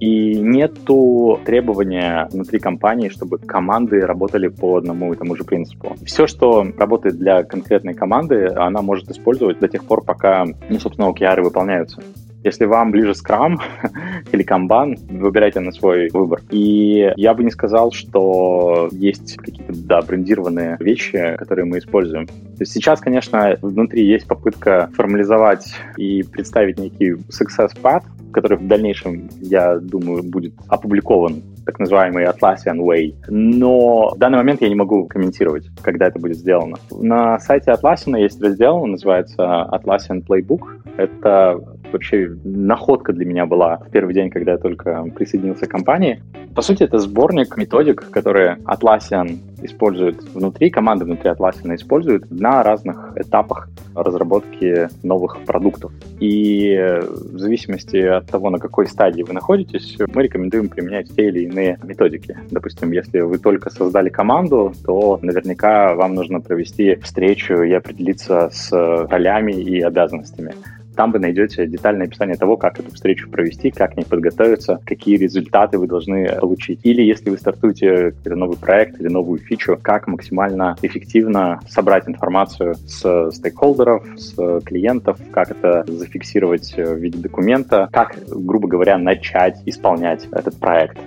И 0.04 0.36
нету 0.36 1.40
требования 1.46 2.28
внутри 2.30 2.60
компании, 2.60 3.08
чтобы 3.08 3.38
команды 3.38 4.02
работали 4.02 4.50
по 4.50 4.76
одному 4.76 5.14
и 5.14 5.16
тому 5.16 5.34
же 5.38 5.46
принципу. 5.46 5.96
Все, 6.06 6.28
что 6.28 6.68
работает 6.78 7.18
для 7.18 7.44
конкретной 7.44 7.94
команды, 7.94 8.48
она 8.48 8.82
может 8.82 9.10
использовать 9.10 9.60
до 9.60 9.70
тех 9.70 9.86
пор, 9.86 10.04
пока, 10.04 10.46
ну, 10.68 10.78
собственно, 10.78 11.08
OKR 11.08 11.42
выполняются. 11.42 12.02
Если 12.44 12.66
вам 12.66 12.92
ближе 12.92 13.12
Scrum 13.12 13.56
или 14.34 14.46
Kanban, 14.46 14.98
выбирайте 15.10 15.62
на 15.62 15.72
свой 15.72 16.10
выбор. 16.10 16.42
И 16.52 17.14
я 17.16 17.34
бы 17.34 17.46
не 17.46 17.52
сказал, 17.52 17.94
что 17.94 18.90
есть 18.92 19.38
какие-то, 19.38 19.72
да, 19.74 20.02
брендированные 20.02 20.76
вещи, 20.82 21.38
которые 21.38 21.64
мы 21.64 21.78
используем. 21.78 22.28
То 22.28 22.60
есть 22.60 22.74
сейчас, 22.74 23.00
конечно, 23.00 23.58
внутри 23.62 24.06
есть 24.06 24.28
попытка 24.28 24.90
формализовать 24.94 25.74
и 25.96 26.24
представить 26.24 26.78
некий 26.78 27.12
success 27.30 27.72
path, 27.82 28.04
который 28.34 28.58
в 28.58 28.68
дальнейшем, 28.68 29.30
я 29.42 29.78
думаю, 29.78 30.24
будет 30.24 30.54
опубликован 30.68 31.42
так 31.66 31.80
называемый 31.80 32.26
Atlassian 32.26 32.80
Way. 32.80 33.16
Но 33.28 34.12
в 34.16 34.18
данный 34.18 34.38
момент 34.38 34.62
я 34.62 34.70
не 34.70 34.76
могу 34.76 35.06
комментировать, 35.06 35.70
когда 35.82 36.08
это 36.08 36.20
будет 36.20 36.38
сделано. 36.38 36.78
На 36.92 37.40
сайте 37.40 37.72
Atlassian 37.72 38.20
есть 38.20 38.42
раздел, 38.42 38.78
он 38.78 38.92
называется 38.92 39.44
Atlassian 39.72 40.26
Playbook. 40.26 40.62
Это 40.98 41.60
вообще 41.92 42.36
находка 42.44 43.14
для 43.14 43.26
меня 43.26 43.46
была 43.46 43.78
в 43.78 43.90
первый 43.92 44.14
день, 44.14 44.30
когда 44.30 44.54
я 44.54 44.58
только 44.58 45.06
присоединился 45.16 45.66
к 45.66 45.70
компании. 45.70 46.22
По 46.56 46.62
сути, 46.62 46.84
это 46.84 47.00
сборник 47.00 47.58
методик, 47.58 48.10
которые 48.12 48.58
Atlassian 48.66 49.40
использует 49.64 50.22
внутри, 50.34 50.70
команды 50.70 51.06
внутри 51.06 51.32
Atlassian 51.32 51.76
используют 51.76 52.30
на 52.30 52.62
разных 52.64 53.14
этапах 53.16 53.70
разработки 53.96 54.90
новых 55.04 55.40
продуктов. 55.46 55.92
И 56.20 56.78
в 57.10 57.40
зависимости 57.40 57.98
от 57.98 58.28
того, 58.28 58.50
на 58.50 58.60
какой 58.60 58.88
стадии 58.88 59.24
вы 59.24 59.34
находитесь, 59.34 59.98
мы 60.14 60.24
рекомендуем 60.24 60.70
применять 60.70 61.16
те 61.16 61.28
или 61.28 61.46
иные 61.46 61.53
методики. 61.54 62.38
Допустим, 62.52 62.92
если 62.92 63.22
вы 63.22 63.38
только 63.38 63.70
создали 63.70 64.10
команду, 64.10 64.74
то 64.86 65.20
наверняка 65.22 65.96
вам 65.96 66.14
нужно 66.16 66.42
провести 66.42 66.96
встречу 66.96 67.62
и 67.64 67.72
определиться 67.72 68.50
с 68.52 68.72
ролями 68.72 69.54
и 69.54 69.82
обязанностями. 69.82 70.54
Там 70.96 71.12
вы 71.12 71.18
найдете 71.18 71.66
детальное 71.66 72.06
описание 72.06 72.36
того, 72.36 72.56
как 72.56 72.80
эту 72.80 72.92
встречу 72.92 73.30
провести, 73.30 73.72
как 73.72 73.94
к 73.94 73.98
ней 73.98 74.06
подготовиться, 74.06 74.80
какие 74.86 75.18
результаты 75.18 75.80
вы 75.80 75.88
должны 75.88 76.38
получить. 76.40 76.82
Или 76.84 77.02
если 77.02 77.32
вы 77.32 77.38
стартуете 77.38 78.12
какой-то 78.12 78.36
новый 78.36 78.58
проект 78.58 79.02
или 79.02 79.08
новую 79.08 79.40
фичу, 79.40 79.80
как 79.82 80.08
максимально 80.08 80.76
эффективно 80.84 81.60
собрать 81.68 82.08
информацию 82.08 82.76
с 82.76 83.32
стейкхолдеров, 83.32 84.06
с 84.18 84.36
клиентов, 84.66 85.18
как 85.32 85.50
это 85.52 85.84
зафиксировать 85.88 86.74
в 86.78 86.96
виде 86.96 87.18
документа, 87.18 87.90
как, 87.92 88.16
грубо 88.28 88.68
говоря, 88.68 88.98
начать 89.00 89.62
исполнять 89.66 90.28
этот 90.32 90.60
проект. 90.60 91.00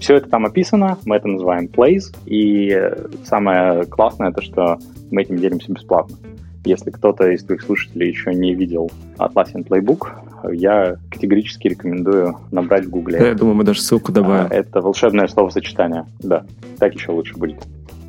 Все 0.00 0.16
это 0.16 0.28
там 0.28 0.46
описано, 0.46 0.98
мы 1.04 1.16
это 1.16 1.28
называем 1.28 1.66
plays, 1.66 2.14
и 2.26 2.92
самое 3.24 3.84
классное 3.84 4.32
то, 4.32 4.42
что 4.42 4.78
мы 5.10 5.22
этим 5.22 5.36
делимся 5.36 5.72
бесплатно. 5.72 6.16
Если 6.64 6.90
кто-то 6.90 7.30
из 7.30 7.44
твоих 7.44 7.62
слушателей 7.62 8.08
еще 8.08 8.34
не 8.34 8.54
видел 8.54 8.90
Atlassian 9.16 9.66
Playbook, 9.66 10.08
я 10.52 10.96
категорически 11.10 11.68
рекомендую 11.68 12.36
набрать 12.50 12.84
в 12.84 12.90
Гугле. 12.90 13.18
Я 13.18 13.34
думаю, 13.34 13.56
мы 13.56 13.64
даже 13.64 13.80
ссылку 13.80 14.12
добавим. 14.12 14.48
А, 14.50 14.54
это 14.54 14.80
волшебное 14.80 15.26
словосочетание. 15.28 16.06
Да, 16.20 16.44
так 16.78 16.94
еще 16.94 17.12
лучше 17.12 17.36
будет. 17.36 17.58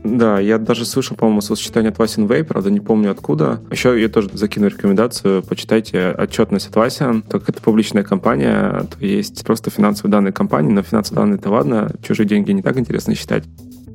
Да, 0.04 0.40
я 0.40 0.58
даже 0.58 0.86
слышал, 0.86 1.16
по-моему, 1.16 1.42
словосочетание 1.42 1.92
Atlassian 1.92 2.28
Way, 2.28 2.44
правда, 2.44 2.72
не 2.72 2.80
помню 2.80 3.12
откуда. 3.12 3.62
Еще 3.72 4.00
я 4.00 4.10
тоже 4.10 4.30
закину 4.34 4.68
рекомендацию, 4.68 5.44
почитайте 5.44 6.16
отчетность 6.18 6.70
Atlassian. 6.70 7.22
Так 7.22 7.42
как 7.42 7.50
это 7.50 7.62
публичная 7.62 8.04
компания, 8.04 8.86
то 8.90 9.06
есть 9.06 9.46
просто 9.46 9.70
финансовые 9.70 10.12
данные 10.12 10.32
компании, 10.32 10.72
но 10.72 10.84
финансовые 10.84 11.24
данные 11.24 11.40
это 11.40 11.50
ладно, 11.50 11.92
чужие 12.02 12.28
деньги 12.28 12.52
не 12.52 12.62
так 12.62 12.78
интересно 12.78 13.16
считать. 13.16 13.44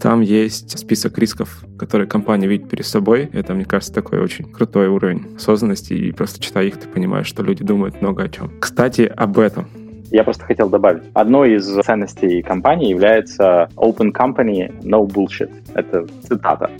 Там 0.00 0.20
есть 0.20 0.78
список 0.78 1.16
рисков, 1.18 1.64
которые 1.78 2.06
компания 2.06 2.46
видит 2.46 2.68
перед 2.68 2.84
собой. 2.84 3.30
Это, 3.32 3.54
мне 3.54 3.64
кажется, 3.64 3.94
такой 3.94 4.18
очень 4.20 4.44
крутой 4.44 4.88
уровень 4.88 5.34
осознанности. 5.36 5.94
И 5.94 6.12
просто 6.12 6.40
читая 6.40 6.66
их, 6.66 6.78
ты 6.78 6.88
понимаешь, 6.88 7.26
что 7.26 7.42
люди 7.42 7.64
думают 7.64 8.02
много 8.02 8.24
о 8.24 8.28
чем. 8.28 8.52
Кстати, 8.60 9.02
об 9.02 9.38
этом. 9.38 9.66
Я 10.10 10.24
просто 10.24 10.44
хотел 10.44 10.68
добавить. 10.68 11.02
Одной 11.14 11.54
из 11.54 11.66
ценностей 11.84 12.42
компании 12.42 12.90
является 12.90 13.68
open 13.76 14.12
company, 14.12 14.70
no 14.82 15.06
bullshit. 15.06 15.50
Это 15.74 16.06
цитата. 16.22 16.70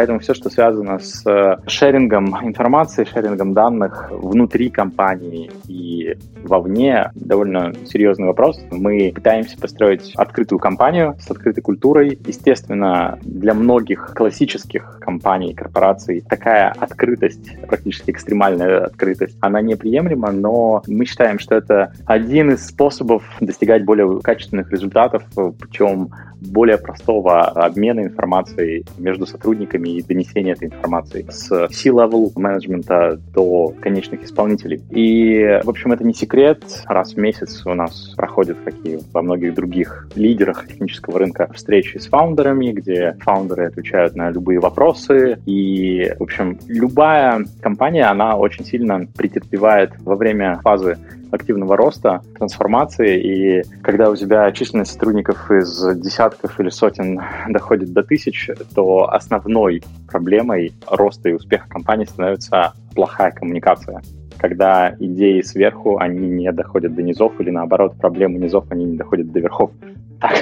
Поэтому 0.00 0.18
все, 0.18 0.32
что 0.32 0.48
связано 0.48 0.98
с 0.98 1.26
э, 1.26 1.58
шерингом 1.66 2.34
информации, 2.42 3.04
шерингом 3.04 3.52
данных 3.52 4.08
внутри 4.10 4.70
компании 4.70 5.50
и 5.68 6.16
вовне, 6.42 7.10
довольно 7.14 7.74
серьезный 7.84 8.26
вопрос. 8.26 8.58
Мы 8.70 9.12
пытаемся 9.14 9.58
построить 9.58 10.14
открытую 10.16 10.58
компанию 10.58 11.16
с 11.20 11.30
открытой 11.30 11.62
культурой. 11.62 12.18
Естественно, 12.26 13.18
для 13.20 13.52
многих 13.52 14.14
классических 14.14 15.00
компаний, 15.02 15.52
корпораций 15.52 16.24
такая 16.26 16.70
открытость, 16.78 17.60
практически 17.68 18.10
экстремальная 18.10 18.86
открытость, 18.86 19.36
она 19.40 19.60
неприемлема, 19.60 20.30
но 20.30 20.82
мы 20.86 21.04
считаем, 21.04 21.38
что 21.38 21.56
это 21.56 21.92
один 22.06 22.52
из 22.52 22.66
способов 22.66 23.22
достигать 23.40 23.84
более 23.84 24.20
качественных 24.22 24.72
результатов 24.72 25.24
путем 25.34 26.08
более 26.40 26.78
простого 26.78 27.42
обмена 27.42 28.00
информацией 28.00 28.84
между 28.98 29.26
сотрудниками 29.26 29.89
и 29.96 30.02
донесения 30.02 30.52
этой 30.52 30.68
информации 30.68 31.26
с 31.28 31.48
C-level 31.48 32.32
менеджмента 32.36 33.20
до 33.34 33.74
конечных 33.80 34.24
исполнителей. 34.24 34.82
И, 34.90 35.60
в 35.64 35.70
общем, 35.70 35.92
это 35.92 36.04
не 36.04 36.14
секрет. 36.14 36.62
Раз 36.86 37.14
в 37.14 37.16
месяц 37.18 37.64
у 37.66 37.74
нас 37.74 38.14
проходят, 38.16 38.58
как 38.64 38.74
и 38.84 38.98
во 39.12 39.22
многих 39.22 39.54
других 39.54 40.08
лидерах 40.14 40.66
технического 40.66 41.18
рынка, 41.18 41.50
встречи 41.54 41.98
с 41.98 42.06
фаундерами, 42.06 42.72
где 42.72 43.16
фаундеры 43.20 43.66
отвечают 43.66 44.16
на 44.16 44.30
любые 44.30 44.60
вопросы. 44.60 45.38
И, 45.46 46.12
в 46.18 46.22
общем, 46.22 46.58
любая 46.66 47.44
компания, 47.60 48.04
она 48.04 48.36
очень 48.36 48.64
сильно 48.64 49.06
претерпевает 49.16 49.92
во 50.00 50.16
время 50.16 50.60
фазы 50.62 50.98
активного 51.30 51.76
роста, 51.76 52.22
трансформации, 52.36 53.20
и 53.20 53.62
когда 53.82 54.10
у 54.10 54.16
тебя 54.16 54.50
численность 54.52 54.92
сотрудников 54.92 55.50
из 55.50 55.96
десятков 55.96 56.58
или 56.60 56.68
сотен 56.68 57.20
доходит 57.48 57.92
до 57.92 58.02
тысяч, 58.02 58.50
то 58.74 59.12
основной 59.12 59.82
проблемой 60.08 60.72
роста 60.86 61.28
и 61.28 61.32
успеха 61.32 61.68
компании 61.68 62.04
становится 62.04 62.72
плохая 62.94 63.30
коммуникация 63.30 64.02
когда 64.40 64.94
идеи 64.98 65.42
сверху, 65.42 65.98
они 65.98 66.28
не 66.28 66.50
доходят 66.52 66.94
до 66.94 67.02
низов, 67.02 67.38
или 67.40 67.50
наоборот, 67.50 67.94
проблемы 67.96 68.38
низов, 68.38 68.64
они 68.70 68.84
не 68.84 68.96
доходят 68.96 69.30
до 69.30 69.40
верхов. 69.40 69.70
Так, 70.20 70.34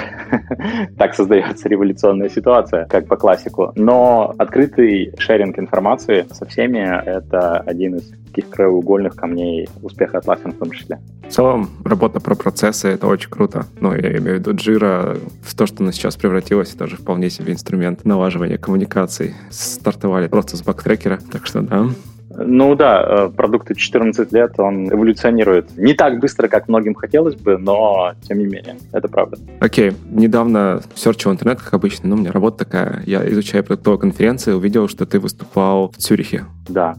так 0.97 1.15
создается 1.15 1.69
революционная 1.69 2.29
ситуация, 2.29 2.85
как 2.85 3.07
по 3.07 3.15
классику. 3.15 3.71
Но 3.75 4.33
открытый 4.37 5.13
шеринг 5.17 5.57
информации 5.57 6.25
со 6.31 6.45
всеми— 6.45 6.79
это 7.05 7.59
один 7.59 7.95
из 7.95 8.11
таких 8.27 8.49
краеугольных 8.49 9.15
камней 9.15 9.69
успеха 9.81 10.17
Atlassian 10.17 10.53
в 10.53 10.59
том 10.59 10.71
числе. 10.71 10.99
В 11.27 11.31
целом, 11.31 11.69
работа 11.85 12.19
про 12.19 12.35
процессы— 12.35 12.87
это 12.89 13.07
очень 13.07 13.29
круто. 13.29 13.65
Ну, 13.79 13.93
я 13.93 14.17
имею 14.17 14.37
в 14.37 14.39
виду 14.39 14.51
Jira, 14.53 15.19
в 15.43 15.55
то, 15.55 15.65
что 15.65 15.83
она 15.83 15.91
сейчас 15.91 16.15
превратилась, 16.15 16.73
это 16.73 16.87
же 16.87 16.97
вполне 16.97 17.29
себе 17.29 17.53
инструмент 17.53 18.03
налаживания 18.03 18.57
коммуникаций. 18.57 19.33
Стартовали 19.49 20.27
просто 20.27 20.57
с 20.57 20.61
бактрекера, 20.61 21.19
так 21.31 21.45
что 21.45 21.61
да, 21.61 21.85
ну 22.29 22.75
да, 22.75 23.03
э, 23.07 23.29
продукту 23.35 23.73
14 23.73 24.31
лет, 24.31 24.59
он 24.59 24.91
эволюционирует. 24.91 25.77
Не 25.77 25.93
так 25.93 26.19
быстро, 26.19 26.47
как 26.47 26.67
многим 26.67 26.93
хотелось 26.93 27.35
бы, 27.35 27.57
но 27.57 28.13
тем 28.21 28.39
не 28.39 28.45
менее, 28.45 28.77
это 28.91 29.07
правда. 29.07 29.37
Окей, 29.59 29.89
okay. 29.89 29.95
недавно 30.09 30.81
серчил 30.95 31.31
интернет, 31.31 31.59
как 31.61 31.73
обычно, 31.73 32.09
но 32.09 32.15
у 32.15 32.19
меня 32.19 32.31
работа 32.31 32.65
такая. 32.65 33.01
Я 33.05 33.27
изучаю 33.31 33.63
продуктовую 33.63 33.99
конференцию, 33.99 34.57
увидел, 34.57 34.87
что 34.87 35.05
ты 35.05 35.19
выступал 35.19 35.91
в 35.91 35.97
Цюрихе. 35.97 36.45
Да, 36.67 36.95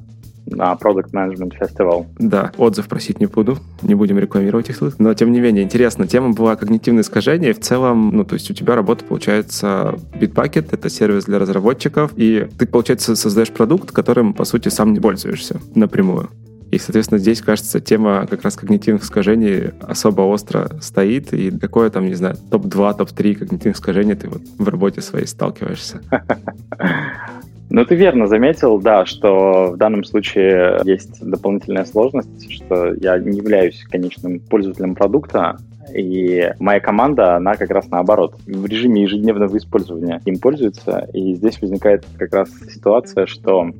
на 0.50 0.72
Product 0.74 1.10
Management 1.12 1.52
Festival. 1.60 2.06
Да, 2.18 2.52
отзыв 2.56 2.88
просить 2.88 3.20
не 3.20 3.26
буду, 3.26 3.58
не 3.82 3.94
будем 3.94 4.18
рекламировать 4.18 4.70
их 4.70 4.78
тут. 4.78 4.98
Но, 4.98 5.14
тем 5.14 5.32
не 5.32 5.40
менее, 5.40 5.64
интересно, 5.64 6.06
тема 6.06 6.30
была 6.30 6.56
когнитивное 6.56 7.02
искажение. 7.02 7.52
В 7.52 7.60
целом, 7.60 8.10
ну, 8.14 8.24
то 8.24 8.34
есть 8.34 8.50
у 8.50 8.54
тебя 8.54 8.74
работа, 8.74 9.04
получается, 9.04 9.94
Bitbucket— 10.14 10.68
это 10.72 10.88
сервис 10.88 11.24
для 11.24 11.38
разработчиков, 11.38 12.12
и 12.16 12.48
ты, 12.58 12.66
получается, 12.66 13.16
создаешь 13.16 13.50
продукт, 13.50 13.90
которым, 13.92 14.34
по 14.34 14.44
сути, 14.44 14.68
сам 14.68 14.92
не 14.92 15.00
пользуешься 15.00 15.60
напрямую. 15.74 16.30
И, 16.70 16.78
соответственно, 16.78 17.18
здесь, 17.18 17.42
кажется, 17.42 17.80
тема 17.80 18.26
как 18.30 18.42
раз 18.42 18.54
когнитивных 18.54 19.02
искажений 19.02 19.70
особо 19.80 20.22
остро 20.22 20.70
стоит. 20.80 21.32
И 21.34 21.50
какое 21.50 21.90
там, 21.90 22.06
не 22.06 22.14
знаю, 22.14 22.36
топ-2, 22.50 22.96
топ-3 22.98 23.34
когнитивных 23.34 23.76
искажений 23.76 24.14
ты 24.14 24.28
вот 24.28 24.42
в 24.56 24.68
работе 24.68 25.00
своей 25.00 25.26
сталкиваешься? 25.26 26.00
Ну, 27.70 27.84
ты 27.84 27.94
верно 27.94 28.26
заметил, 28.26 28.78
да, 28.78 29.06
что 29.06 29.70
в 29.72 29.76
данном 29.76 30.02
случае 30.02 30.80
есть 30.84 31.24
дополнительная 31.24 31.84
сложность, 31.84 32.52
что 32.52 32.92
я 32.94 33.16
не 33.18 33.38
являюсь 33.38 33.84
конечным 33.88 34.40
пользователем 34.40 34.96
продукта, 34.96 35.56
и 35.94 36.52
моя 36.58 36.80
команда, 36.80 37.36
она 37.36 37.54
как 37.54 37.70
раз 37.70 37.88
наоборот, 37.88 38.34
в 38.44 38.66
режиме 38.66 39.02
ежедневного 39.02 39.56
использования 39.56 40.20
им 40.24 40.38
пользуется, 40.38 41.08
и 41.12 41.34
здесь 41.34 41.60
возникает 41.60 42.04
как 42.18 42.34
раз 42.34 42.50
ситуация, 42.68 43.26
что 43.26 43.70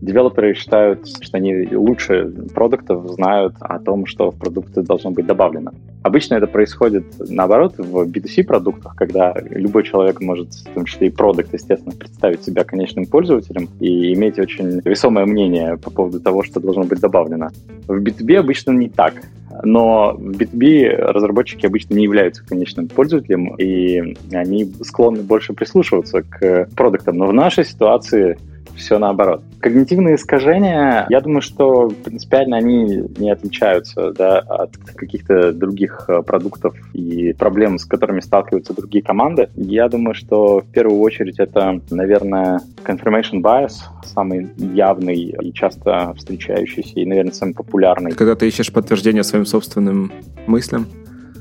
Девелоперы 0.00 0.54
считают, 0.54 1.06
что 1.06 1.36
они 1.36 1.68
лучше 1.72 2.32
продуктов 2.54 3.06
знают 3.10 3.54
о 3.60 3.78
том, 3.78 4.06
что 4.06 4.30
в 4.30 4.38
продукты 4.38 4.82
должно 4.82 5.10
быть 5.10 5.26
добавлено. 5.26 5.72
Обычно 6.02 6.36
это 6.36 6.46
происходит 6.46 7.04
наоборот 7.18 7.74
в 7.76 8.08
B2C 8.08 8.44
продуктах, 8.44 8.96
когда 8.96 9.34
любой 9.50 9.84
человек 9.84 10.20
может, 10.22 10.54
в 10.54 10.74
том 10.74 10.86
числе 10.86 11.08
и 11.08 11.10
продукт, 11.10 11.52
естественно, 11.52 11.94
представить 11.94 12.42
себя 12.42 12.64
конечным 12.64 13.04
пользователем 13.04 13.68
и 13.80 14.14
иметь 14.14 14.38
очень 14.38 14.80
весомое 14.84 15.26
мнение 15.26 15.76
по 15.76 15.90
поводу 15.90 16.18
того, 16.20 16.42
что 16.42 16.60
должно 16.60 16.84
быть 16.84 17.00
добавлено. 17.00 17.50
В 17.86 18.02
B2B 18.02 18.36
обычно 18.36 18.70
не 18.70 18.88
так. 18.88 19.14
Но 19.62 20.14
в 20.16 20.30
B2B 20.30 20.94
разработчики 20.96 21.66
обычно 21.66 21.94
не 21.94 22.04
являются 22.04 22.42
конечным 22.46 22.88
пользователем, 22.88 23.54
и 23.56 24.16
они 24.32 24.72
склонны 24.82 25.22
больше 25.22 25.52
прислушиваться 25.52 26.22
к 26.22 26.68
продуктам. 26.74 27.18
Но 27.18 27.26
в 27.26 27.34
нашей 27.34 27.66
ситуации 27.66 28.38
все 28.80 28.98
наоборот. 28.98 29.42
Когнитивные 29.60 30.16
искажения, 30.16 31.06
я 31.08 31.20
думаю, 31.20 31.42
что 31.42 31.90
принципиально 32.04 32.56
они 32.56 33.04
не 33.18 33.30
отличаются 33.30 34.12
да, 34.12 34.38
от 34.38 34.76
каких-то 34.94 35.52
других 35.52 36.06
э, 36.08 36.22
продуктов 36.22 36.74
и 36.92 37.32
проблем, 37.32 37.78
с 37.78 37.84
которыми 37.84 38.20
сталкиваются 38.20 38.74
другие 38.74 39.04
команды. 39.04 39.50
Я 39.54 39.88
думаю, 39.88 40.14
что 40.14 40.60
в 40.60 40.66
первую 40.72 41.00
очередь 41.00 41.38
это, 41.38 41.80
наверное, 41.90 42.60
confirmation 42.84 43.42
bias, 43.42 43.74
самый 44.04 44.50
явный 44.56 45.16
и 45.16 45.52
часто 45.52 46.14
встречающийся, 46.16 47.00
и, 47.00 47.06
наверное, 47.06 47.32
самый 47.32 47.54
популярный. 47.54 48.12
Когда 48.12 48.34
ты 48.34 48.48
ищешь 48.48 48.72
подтверждение 48.72 49.22
своим 49.22 49.46
собственным 49.46 50.12
мыслям? 50.46 50.86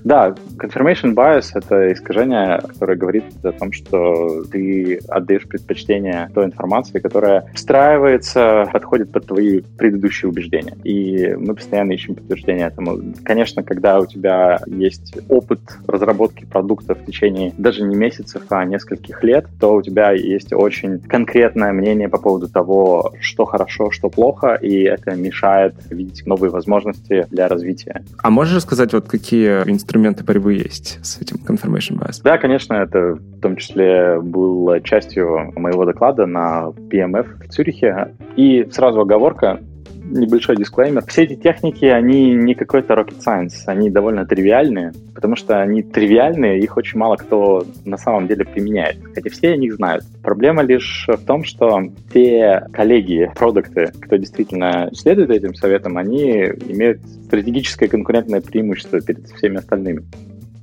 Да, 0.03 0.35
confirmation 0.57 1.13
bias— 1.13 1.51
это 1.53 1.91
искажение, 1.93 2.59
которое 2.65 2.97
говорит 2.97 3.25
о 3.43 3.51
том, 3.51 3.71
что 3.71 4.43
ты 4.51 4.99
отдаешь 5.07 5.47
предпочтение 5.47 6.29
той 6.33 6.45
информации, 6.45 6.99
которая 6.99 7.45
встраивается, 7.53 8.69
подходит 8.71 9.11
под 9.11 9.27
твои 9.27 9.61
предыдущие 9.77 10.29
убеждения. 10.29 10.75
И 10.83 11.35
мы 11.35 11.55
постоянно 11.55 11.91
ищем 11.91 12.15
подтверждение 12.15 12.67
этому. 12.67 12.99
Конечно, 13.23 13.63
когда 13.63 13.99
у 13.99 14.05
тебя 14.05 14.59
есть 14.67 15.17
опыт 15.29 15.59
разработки 15.87 16.45
продукта 16.45 16.95
в 16.95 17.05
течение 17.05 17.53
даже 17.57 17.83
не 17.83 17.95
месяцев, 17.95 18.43
а 18.49 18.63
нескольких 18.65 19.23
лет, 19.23 19.45
то 19.59 19.75
у 19.75 19.81
тебя 19.81 20.11
есть 20.11 20.53
очень 20.53 20.99
конкретное 20.99 21.73
мнение 21.73 22.09
по 22.09 22.17
поводу 22.17 22.47
того, 22.47 23.13
что 23.19 23.45
хорошо, 23.45 23.91
что 23.91 24.09
плохо, 24.09 24.55
и 24.55 24.83
это 24.83 25.15
мешает 25.15 25.75
видеть 25.89 26.25
новые 26.25 26.51
возможности 26.51 27.27
для 27.29 27.47
развития. 27.47 28.03
А 28.21 28.29
можешь 28.29 28.55
рассказать, 28.55 28.93
вот 28.93 29.07
какие 29.07 29.69
инструменты 29.69 29.88
инструменты 29.89 30.23
борьбы 30.23 30.53
есть 30.53 31.03
с 31.03 31.19
этим 31.19 31.37
confirmation 31.37 31.97
bias? 31.97 32.21
Да, 32.23 32.37
конечно, 32.37 32.75
это 32.75 33.15
в 33.15 33.41
том 33.41 33.55
числе 33.55 34.19
был 34.21 34.79
частью 34.83 35.51
моего 35.55 35.83
доклада 35.83 36.27
на 36.27 36.67
PMF 36.91 37.47
в 37.47 37.49
Цюрихе. 37.49 38.13
И 38.35 38.67
сразу 38.71 39.01
оговорка, 39.01 39.59
небольшой 40.09 40.57
дисклеймер. 40.57 41.05
Все 41.07 41.23
эти 41.23 41.35
техники, 41.35 41.85
они 41.85 42.33
не 42.33 42.55
какой-то 42.55 42.93
rocket 42.93 43.19
science, 43.25 43.53
они 43.65 43.89
довольно 43.89 44.25
тривиальные, 44.25 44.93
потому 45.13 45.35
что 45.35 45.61
они 45.61 45.83
тривиальные, 45.83 46.59
их 46.59 46.77
очень 46.77 46.97
мало 46.99 47.15
кто 47.15 47.65
на 47.85 47.97
самом 47.97 48.27
деле 48.27 48.45
применяет, 48.45 48.97
хотя 49.13 49.29
все 49.29 49.51
о 49.51 49.57
них 49.57 49.75
знают. 49.75 50.03
Проблема 50.23 50.63
лишь 50.63 51.05
в 51.07 51.25
том, 51.25 51.43
что 51.43 51.81
те 52.13 52.63
коллеги, 52.71 53.31
продукты, 53.35 53.91
кто 53.99 54.15
действительно 54.15 54.89
следует 54.93 55.29
этим 55.29 55.53
советам, 55.53 55.97
они 55.97 56.45
имеют 56.67 57.01
стратегическое 57.25 57.87
конкурентное 57.87 58.41
преимущество 58.41 59.01
перед 59.01 59.27
всеми 59.29 59.57
остальными. 59.57 60.03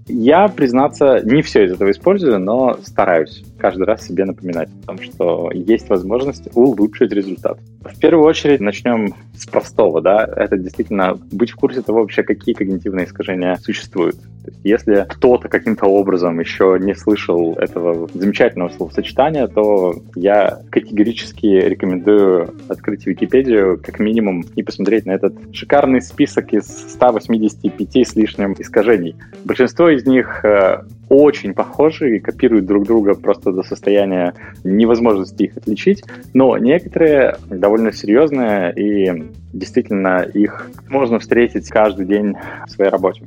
Я, 0.09 0.46
признаться, 0.46 1.20
не 1.24 1.42
все 1.42 1.64
из 1.64 1.72
этого 1.72 1.90
использую, 1.90 2.38
но 2.38 2.78
стараюсь 2.85 3.44
каждый 3.59 3.85
раз 3.85 4.07
себе 4.07 4.25
напоминать 4.25 4.69
о 4.83 4.87
том, 4.87 4.99
что 5.01 5.51
есть 5.53 5.88
возможность 5.88 6.49
улучшить 6.55 7.12
результат. 7.12 7.59
В 7.81 7.99
первую 8.01 8.27
очередь 8.27 8.61
начнем 8.61 9.14
с 9.35 9.47
простого, 9.47 10.01
да, 10.01 10.25
это 10.25 10.57
действительно 10.57 11.19
быть 11.31 11.51
в 11.51 11.57
курсе 11.57 11.83
того 11.83 12.01
вообще, 12.01 12.23
какие 12.23 12.55
когнитивные 12.55 13.07
искажения 13.07 13.57
существуют. 13.57 14.16
То 14.16 14.51
есть, 14.51 14.61
если 14.64 15.07
кто-то 15.09 15.49
каким-то 15.49 15.87
образом 15.87 16.38
еще 16.38 16.79
не 16.81 16.95
слышал 16.95 17.55
этого 17.55 18.09
замечательного 18.14 18.69
словосочетания, 18.71 19.49
то 19.49 19.95
я 20.14 20.61
категорически 20.71 21.47
рекомендую 21.47 22.55
открыть 22.69 23.07
Википедию, 23.07 23.81
как 23.83 23.99
минимум, 23.99 24.45
и 24.55 24.62
посмотреть 24.62 25.07
на 25.07 25.12
этот 25.12 25.35
шикарный 25.53 26.01
список 26.01 26.53
из 26.53 26.66
185 26.66 27.97
с 27.97 28.14
лишним 28.14 28.55
искажений. 28.59 29.16
Большинство 29.45 29.88
из 29.88 30.07
них 30.07 30.45
э, 30.45 30.83
очень 31.09 31.55
похожи 31.55 32.16
и 32.16 32.21
копируют 32.21 32.66
друг 32.66 32.87
друга 32.87 33.14
просто 33.14 33.53
до 33.53 33.62
состояния 33.62 34.35
невозможности 34.64 35.45
их 35.45 35.57
отличить, 35.57 36.05
но 36.35 36.57
некоторые 36.59 37.37
довольно 37.49 37.92
серьезные 37.92 38.73
и 38.75 39.31
действительно 39.53 40.23
их 40.23 40.71
можно 40.88 41.19
встретить 41.19 41.69
каждый 41.69 42.07
день 42.07 42.35
в 42.66 42.71
своей 42.71 42.90
работе. 42.90 43.23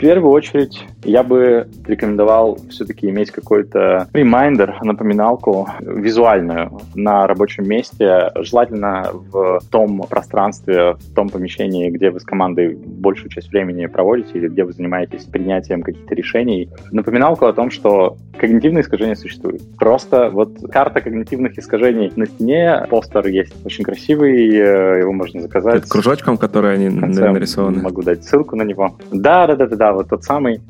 В 0.00 0.02
первую 0.02 0.32
очередь 0.32 0.82
я 1.04 1.22
бы 1.22 1.68
рекомендовал 1.86 2.58
все-таки 2.70 3.10
иметь 3.10 3.30
какой-то 3.30 4.08
ремайдер, 4.14 4.78
напоминалку 4.82 5.68
визуальную 5.78 6.80
на 6.94 7.26
рабочем 7.26 7.68
месте, 7.68 8.30
желательно 8.36 9.10
в 9.12 9.60
том 9.70 10.00
пространстве, 10.08 10.94
в 10.94 11.14
том 11.14 11.28
помещении, 11.28 11.90
где 11.90 12.10
вы 12.10 12.18
с 12.18 12.24
командой 12.24 12.74
большую 12.76 13.28
часть 13.28 13.50
времени 13.50 13.84
проводите 13.84 14.30
или 14.38 14.48
где 14.48 14.64
вы 14.64 14.72
занимаетесь 14.72 15.24
принятием 15.24 15.82
каких-то 15.82 16.14
решений. 16.14 16.70
Напоминалку 16.92 17.44
о 17.44 17.52
том, 17.52 17.70
что 17.70 18.16
когнитивные 18.38 18.80
искажения 18.80 19.16
существуют. 19.16 19.60
Просто 19.78 20.30
вот 20.30 20.60
карта 20.72 21.02
когнитивных 21.02 21.58
искажений 21.58 22.10
на 22.16 22.24
стене, 22.24 22.86
постер 22.88 23.26
есть 23.26 23.54
очень 23.66 23.84
красивый, 23.84 24.48
э, 24.48 25.00
его 25.00 25.12
можно 25.12 25.42
заказать. 25.42 25.74
Это 25.74 25.88
кружочком, 25.88 26.38
который 26.38 26.72
они 26.72 26.88
нарисованы. 26.88 27.82
Могу 27.82 28.00
дать 28.00 28.24
ссылку 28.24 28.56
на 28.56 28.62
него. 28.62 28.96
Да, 29.12 29.46
да, 29.46 29.56
да, 29.56 29.66
да, 29.66 29.76
да 29.76 29.89
вот 29.92 30.08
тот 30.08 30.24
самый. 30.24 30.60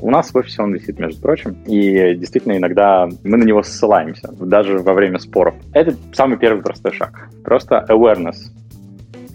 У 0.00 0.10
нас 0.10 0.32
в 0.32 0.36
офисе 0.36 0.62
он 0.62 0.72
висит, 0.72 0.98
между 1.00 1.20
прочим, 1.20 1.56
и 1.66 2.14
действительно 2.14 2.56
иногда 2.56 3.08
мы 3.24 3.36
на 3.36 3.44
него 3.44 3.62
ссылаемся, 3.62 4.30
даже 4.40 4.78
во 4.78 4.94
время 4.94 5.18
споров. 5.18 5.54
Это 5.72 5.96
самый 6.12 6.38
первый 6.38 6.62
простой 6.62 6.92
шаг. 6.92 7.28
Просто 7.44 7.84
awareness. 7.88 8.36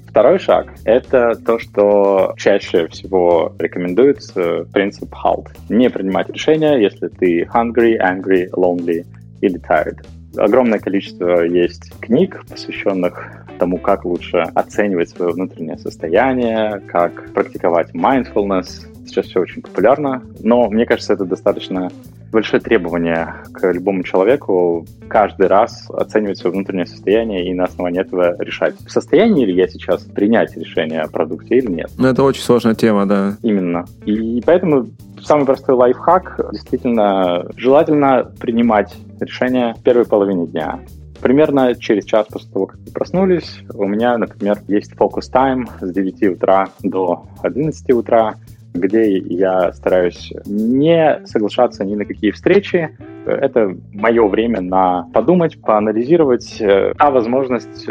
Второй 0.07 0.37
шаг— 0.37 0.67
это 0.85 1.33
то, 1.33 1.57
что 1.57 2.35
чаще 2.37 2.87
всего 2.87 3.53
рекомендуется 3.57 4.65
принцип 4.71 5.11
HALT. 5.11 5.47
Не 5.69 5.89
принимать 5.89 6.29
решения, 6.29 6.77
если 6.77 7.07
ты 7.07 7.41
hungry, 7.43 7.97
angry, 7.99 8.47
lonely 8.51 9.05
или 9.41 9.59
tired. 9.59 10.05
Огромное 10.37 10.79
количество 10.79 11.41
есть 11.41 11.91
книг, 11.99 12.43
посвященных 12.47 13.43
тому, 13.57 13.79
как 13.79 14.05
лучше 14.05 14.37
оценивать 14.53 15.09
свое 15.09 15.31
внутреннее 15.31 15.77
состояние, 15.77 16.79
как 16.87 17.33
практиковать 17.33 17.91
mindfulness, 17.95 18.87
Сейчас 19.05 19.25
все 19.25 19.41
очень 19.41 19.61
популярно, 19.61 20.23
но 20.39 20.69
мне 20.69 20.85
кажется, 20.85 21.13
это 21.13 21.25
достаточно 21.25 21.89
большое 22.33 22.61
требование 22.61 23.35
к 23.53 23.71
любому 23.71 24.03
человеку 24.03 24.85
каждый 25.07 25.47
раз 25.47 25.87
оценивать 25.91 26.39
свое 26.39 26.53
внутреннее 26.53 26.87
состояние 26.87 27.47
и 27.47 27.53
на 27.53 27.65
основании 27.65 28.01
этого 28.01 28.35
решать, 28.39 28.75
в 28.79 28.89
состоянии 28.89 29.45
ли 29.45 29.53
я 29.53 29.67
сейчас 29.67 30.03
принять 30.03 30.57
решение 30.57 31.01
о 31.01 31.07
продукте 31.07 31.57
или 31.57 31.71
нет. 31.71 31.91
Ну, 31.97 32.07
это 32.07 32.23
очень 32.23 32.41
сложная 32.41 32.73
тема, 32.73 33.05
да. 33.05 33.37
Именно. 33.43 33.85
И 34.05 34.41
поэтому 34.43 34.87
самый 35.21 35.45
простой 35.45 35.75
лайфхак 35.75 36.49
действительно 36.51 37.45
желательно 37.55 38.31
принимать 38.39 38.95
решение 39.19 39.75
в 39.75 39.83
первой 39.83 40.05
половине 40.05 40.47
дня. 40.47 40.79
Примерно 41.21 41.73
через 41.75 42.03
час 42.03 42.27
после 42.29 42.51
того, 42.51 42.65
как 42.65 42.79
вы 42.79 42.91
проснулись, 42.91 43.59
у 43.73 43.85
меня, 43.85 44.17
например, 44.17 44.59
есть 44.67 44.93
фокус 44.95 45.29
тайм 45.29 45.69
с 45.79 45.89
9 45.89 46.35
утра 46.35 46.67
до 46.81 47.25
11 47.43 47.91
утра 47.91 48.35
где 48.73 49.17
я 49.17 49.71
стараюсь 49.73 50.33
не 50.45 51.21
соглашаться 51.25 51.85
ни 51.85 51.95
на 51.95 52.05
какие 52.05 52.31
встречи. 52.31 52.97
Это 53.25 53.75
мое 53.93 54.27
время 54.27 54.61
на 54.61 55.07
подумать, 55.13 55.61
поанализировать, 55.61 56.61
а 56.61 57.11
возможность 57.11 57.87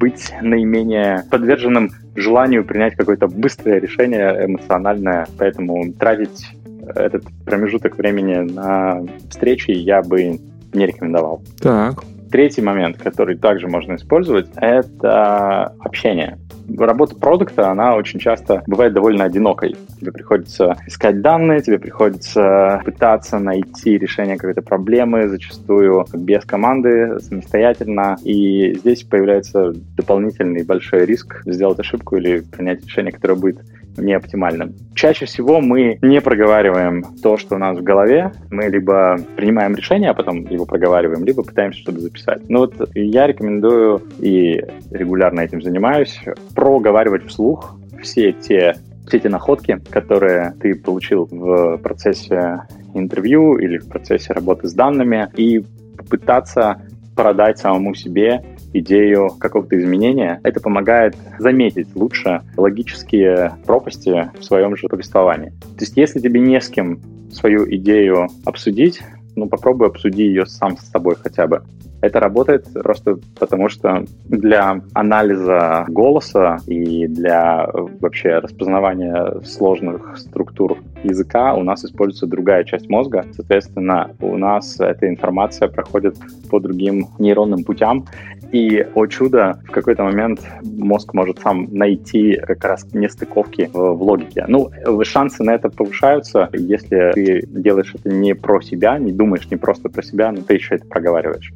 быть 0.00 0.32
наименее 0.40 1.24
подверженным 1.30 1.90
желанию 2.16 2.64
принять 2.64 2.96
какое-то 2.96 3.28
быстрое 3.28 3.78
решение 3.78 4.46
эмоциональное. 4.46 5.26
Поэтому 5.38 5.92
тратить 5.92 6.46
этот 6.94 7.24
промежуток 7.44 7.96
времени 7.96 8.50
на 8.52 9.02
встречи 9.30 9.70
я 9.70 10.02
бы 10.02 10.40
не 10.72 10.86
рекомендовал. 10.86 11.42
Так. 11.60 12.02
Третий 12.32 12.62
момент, 12.62 12.96
который 12.96 13.36
также 13.36 13.68
можно 13.68 13.94
использовать, 13.94 14.48
это 14.56 15.74
общение 15.80 16.38
работа 16.78 17.14
продукта, 17.14 17.70
она 17.70 17.96
очень 17.96 18.18
часто 18.18 18.62
бывает 18.66 18.92
довольно 18.92 19.24
одинокой. 19.24 19.76
Тебе 20.00 20.12
приходится 20.12 20.76
искать 20.86 21.20
данные, 21.20 21.60
тебе 21.60 21.78
приходится 21.78 22.80
пытаться 22.84 23.38
найти 23.38 23.98
решение 23.98 24.36
какой-то 24.36 24.62
проблемы, 24.62 25.28
зачастую 25.28 26.06
без 26.12 26.44
команды, 26.44 27.18
самостоятельно. 27.20 28.16
И 28.24 28.74
здесь 28.78 29.02
появляется 29.02 29.72
дополнительный 29.96 30.64
большой 30.64 31.04
риск 31.04 31.42
сделать 31.46 31.78
ошибку 31.80 32.16
или 32.16 32.40
принять 32.40 32.84
решение, 32.84 33.12
которое 33.12 33.36
будет 33.36 33.60
не 33.96 34.14
оптимальным. 34.14 34.74
Чаще 34.94 35.26
всего 35.26 35.60
мы 35.60 35.98
не 36.02 36.20
проговариваем 36.20 37.04
то, 37.22 37.36
что 37.36 37.56
у 37.56 37.58
нас 37.58 37.78
в 37.78 37.82
голове. 37.82 38.32
Мы 38.50 38.64
либо 38.64 39.18
принимаем 39.36 39.74
решение, 39.74 40.10
а 40.10 40.14
потом 40.14 40.46
его 40.46 40.66
проговариваем, 40.66 41.24
либо 41.24 41.42
пытаемся 41.42 41.80
что-то 41.80 42.00
записать. 42.00 42.48
Ну 42.48 42.60
вот 42.60 42.74
я 42.94 43.26
рекомендую 43.26 44.02
и 44.18 44.62
регулярно 44.90 45.40
этим 45.40 45.62
занимаюсь, 45.62 46.20
проговаривать 46.54 47.26
вслух 47.26 47.76
все 48.02 48.32
те 48.32 48.76
все 49.06 49.16
эти 49.16 49.26
находки, 49.26 49.80
которые 49.90 50.54
ты 50.60 50.74
получил 50.74 51.28
в 51.30 51.76
процессе 51.78 52.62
интервью 52.94 53.58
или 53.58 53.78
в 53.78 53.88
процессе 53.88 54.32
работы 54.32 54.68
с 54.68 54.74
данными, 54.74 55.28
и 55.36 55.64
попытаться 55.96 56.80
продать 57.14 57.58
самому 57.58 57.94
себе 57.94 58.44
идею 58.72 59.30
какого-то 59.38 59.78
изменения, 59.78 60.40
это 60.42 60.60
помогает 60.60 61.16
заметить 61.38 61.88
лучше 61.94 62.42
логические 62.56 63.54
пропасти 63.66 64.30
в 64.38 64.42
своем 64.42 64.76
же 64.76 64.88
повествовании. 64.88 65.50
То 65.50 65.80
есть 65.80 65.96
если 65.96 66.20
тебе 66.20 66.40
не 66.40 66.60
с 66.60 66.68
кем 66.68 67.00
свою 67.30 67.66
идею 67.76 68.28
обсудить, 68.44 69.00
ну 69.36 69.48
попробуй 69.48 69.88
обсуди 69.88 70.22
ее 70.22 70.46
сам 70.46 70.76
с 70.76 70.90
собой 70.90 71.16
хотя 71.20 71.46
бы. 71.46 71.62
Это 72.02 72.18
работает 72.18 72.66
просто 72.74 73.18
потому, 73.38 73.68
что 73.68 74.04
для 74.24 74.82
анализа 74.92 75.84
голоса 75.88 76.58
и 76.66 77.06
для 77.06 77.68
вообще 78.00 78.38
распознавания 78.38 79.40
сложных 79.44 80.18
структур 80.18 80.78
языка 81.04 81.54
у 81.54 81.62
нас 81.62 81.84
используется 81.84 82.26
другая 82.26 82.64
часть 82.64 82.90
мозга. 82.90 83.24
Соответственно, 83.34 84.10
у 84.20 84.36
нас 84.36 84.80
эта 84.80 85.08
информация 85.08 85.68
проходит 85.68 86.16
по 86.50 86.58
другим 86.58 87.06
нейронным 87.18 87.62
путям. 87.62 88.06
И, 88.50 88.86
о 88.94 89.06
чудо, 89.06 89.60
в 89.66 89.70
какой-то 89.70 90.02
момент 90.02 90.40
мозг 90.62 91.14
может 91.14 91.38
сам 91.38 91.68
найти 91.72 92.36
как 92.36 92.62
раз 92.64 92.86
нестыковки 92.92 93.70
в, 93.72 94.02
логике. 94.02 94.44
Ну, 94.46 94.70
шансы 95.04 95.42
на 95.42 95.54
это 95.54 95.70
повышаются, 95.70 96.50
если 96.52 97.12
ты 97.14 97.46
делаешь 97.46 97.94
это 97.94 98.10
не 98.10 98.34
про 98.34 98.60
себя, 98.60 98.98
не 98.98 99.12
думаешь 99.12 99.48
не 99.50 99.56
просто 99.56 99.88
про 99.88 100.02
себя, 100.02 100.32
но 100.32 100.42
ты 100.42 100.54
еще 100.54 100.74
это 100.74 100.86
проговариваешь. 100.86 101.52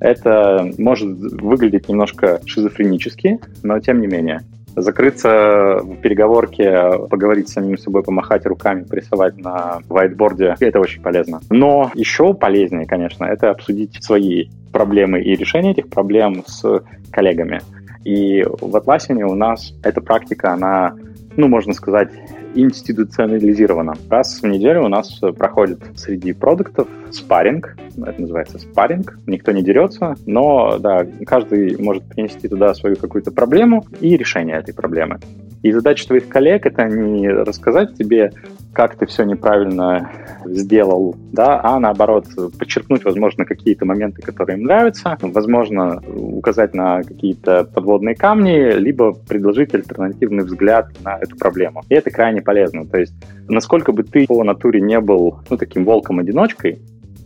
Это 0.00 0.68
может 0.78 1.18
выглядеть 1.18 1.88
немножко 1.88 2.40
шизофренически, 2.46 3.38
но 3.62 3.78
тем 3.80 4.00
не 4.00 4.06
менее. 4.06 4.40
Закрыться 4.76 5.80
в 5.82 5.96
переговорке, 5.96 6.92
поговорить 7.10 7.48
с 7.48 7.54
самим 7.54 7.76
собой, 7.76 8.02
помахать 8.02 8.46
руками, 8.46 8.84
порисовать 8.84 9.36
на 9.36 9.80
вайтборде, 9.88 10.54
это 10.60 10.80
очень 10.80 11.02
полезно. 11.02 11.40
Но 11.50 11.90
еще 11.94 12.34
полезнее, 12.34 12.86
конечно, 12.86 13.24
это 13.24 13.50
обсудить 13.50 14.02
свои 14.02 14.46
проблемы 14.72 15.20
и 15.20 15.34
решение 15.34 15.72
этих 15.72 15.90
проблем 15.90 16.44
с 16.46 16.82
коллегами. 17.10 17.60
И 18.04 18.42
в 18.42 18.74
Atlassian 18.76 19.22
у 19.24 19.34
нас 19.34 19.74
эта 19.82 20.00
практика, 20.00 20.52
она, 20.52 20.94
ну, 21.36 21.48
можно 21.48 21.74
сказать, 21.74 22.10
институционализировано. 22.54 23.94
Раз 24.08 24.40
в 24.42 24.46
неделю 24.46 24.84
у 24.84 24.88
нас 24.88 25.20
проходит 25.36 25.80
среди 25.96 26.32
продуктов 26.32 26.88
спарринг, 27.10 27.76
это 27.96 28.20
называется 28.20 28.58
спарринг, 28.58 29.18
никто 29.26 29.52
не 29.52 29.62
дерется, 29.62 30.14
но 30.26 30.78
да, 30.78 31.06
каждый 31.26 31.76
может 31.78 32.04
принести 32.04 32.48
туда 32.48 32.74
свою 32.74 32.96
какую-то 32.96 33.30
проблему 33.30 33.84
и 34.00 34.16
решение 34.16 34.56
этой 34.56 34.74
проблемы. 34.74 35.20
И 35.62 35.72
задача 35.72 36.06
твоих 36.06 36.28
коллег 36.28 36.64
это 36.64 36.84
не 36.84 37.28
рассказать 37.28 37.94
тебе, 37.94 38.32
как 38.72 38.96
ты 38.96 39.06
все 39.06 39.24
неправильно 39.24 40.10
сделал, 40.46 41.16
да, 41.32 41.60
а 41.62 41.78
наоборот 41.78 42.26
подчеркнуть, 42.58 43.04
возможно, 43.04 43.44
какие-то 43.44 43.84
моменты, 43.84 44.22
которые 44.22 44.58
им 44.58 44.64
нравятся, 44.64 45.18
возможно, 45.20 46.00
указать 46.14 46.72
на 46.72 47.02
какие-то 47.02 47.64
подводные 47.64 48.14
камни, 48.14 48.72
либо 48.72 49.12
предложить 49.12 49.74
альтернативный 49.74 50.44
взгляд 50.44 50.88
на 51.04 51.18
эту 51.18 51.36
проблему. 51.36 51.82
И 51.88 51.94
это 51.94 52.10
крайне 52.10 52.40
полезно. 52.40 52.86
То 52.86 52.98
есть, 52.98 53.12
насколько 53.48 53.92
бы 53.92 54.02
ты 54.02 54.26
по 54.26 54.42
натуре 54.44 54.80
не 54.80 55.00
был 55.00 55.40
ну, 55.50 55.56
таким 55.56 55.84
волком-одиночкой, 55.84 56.78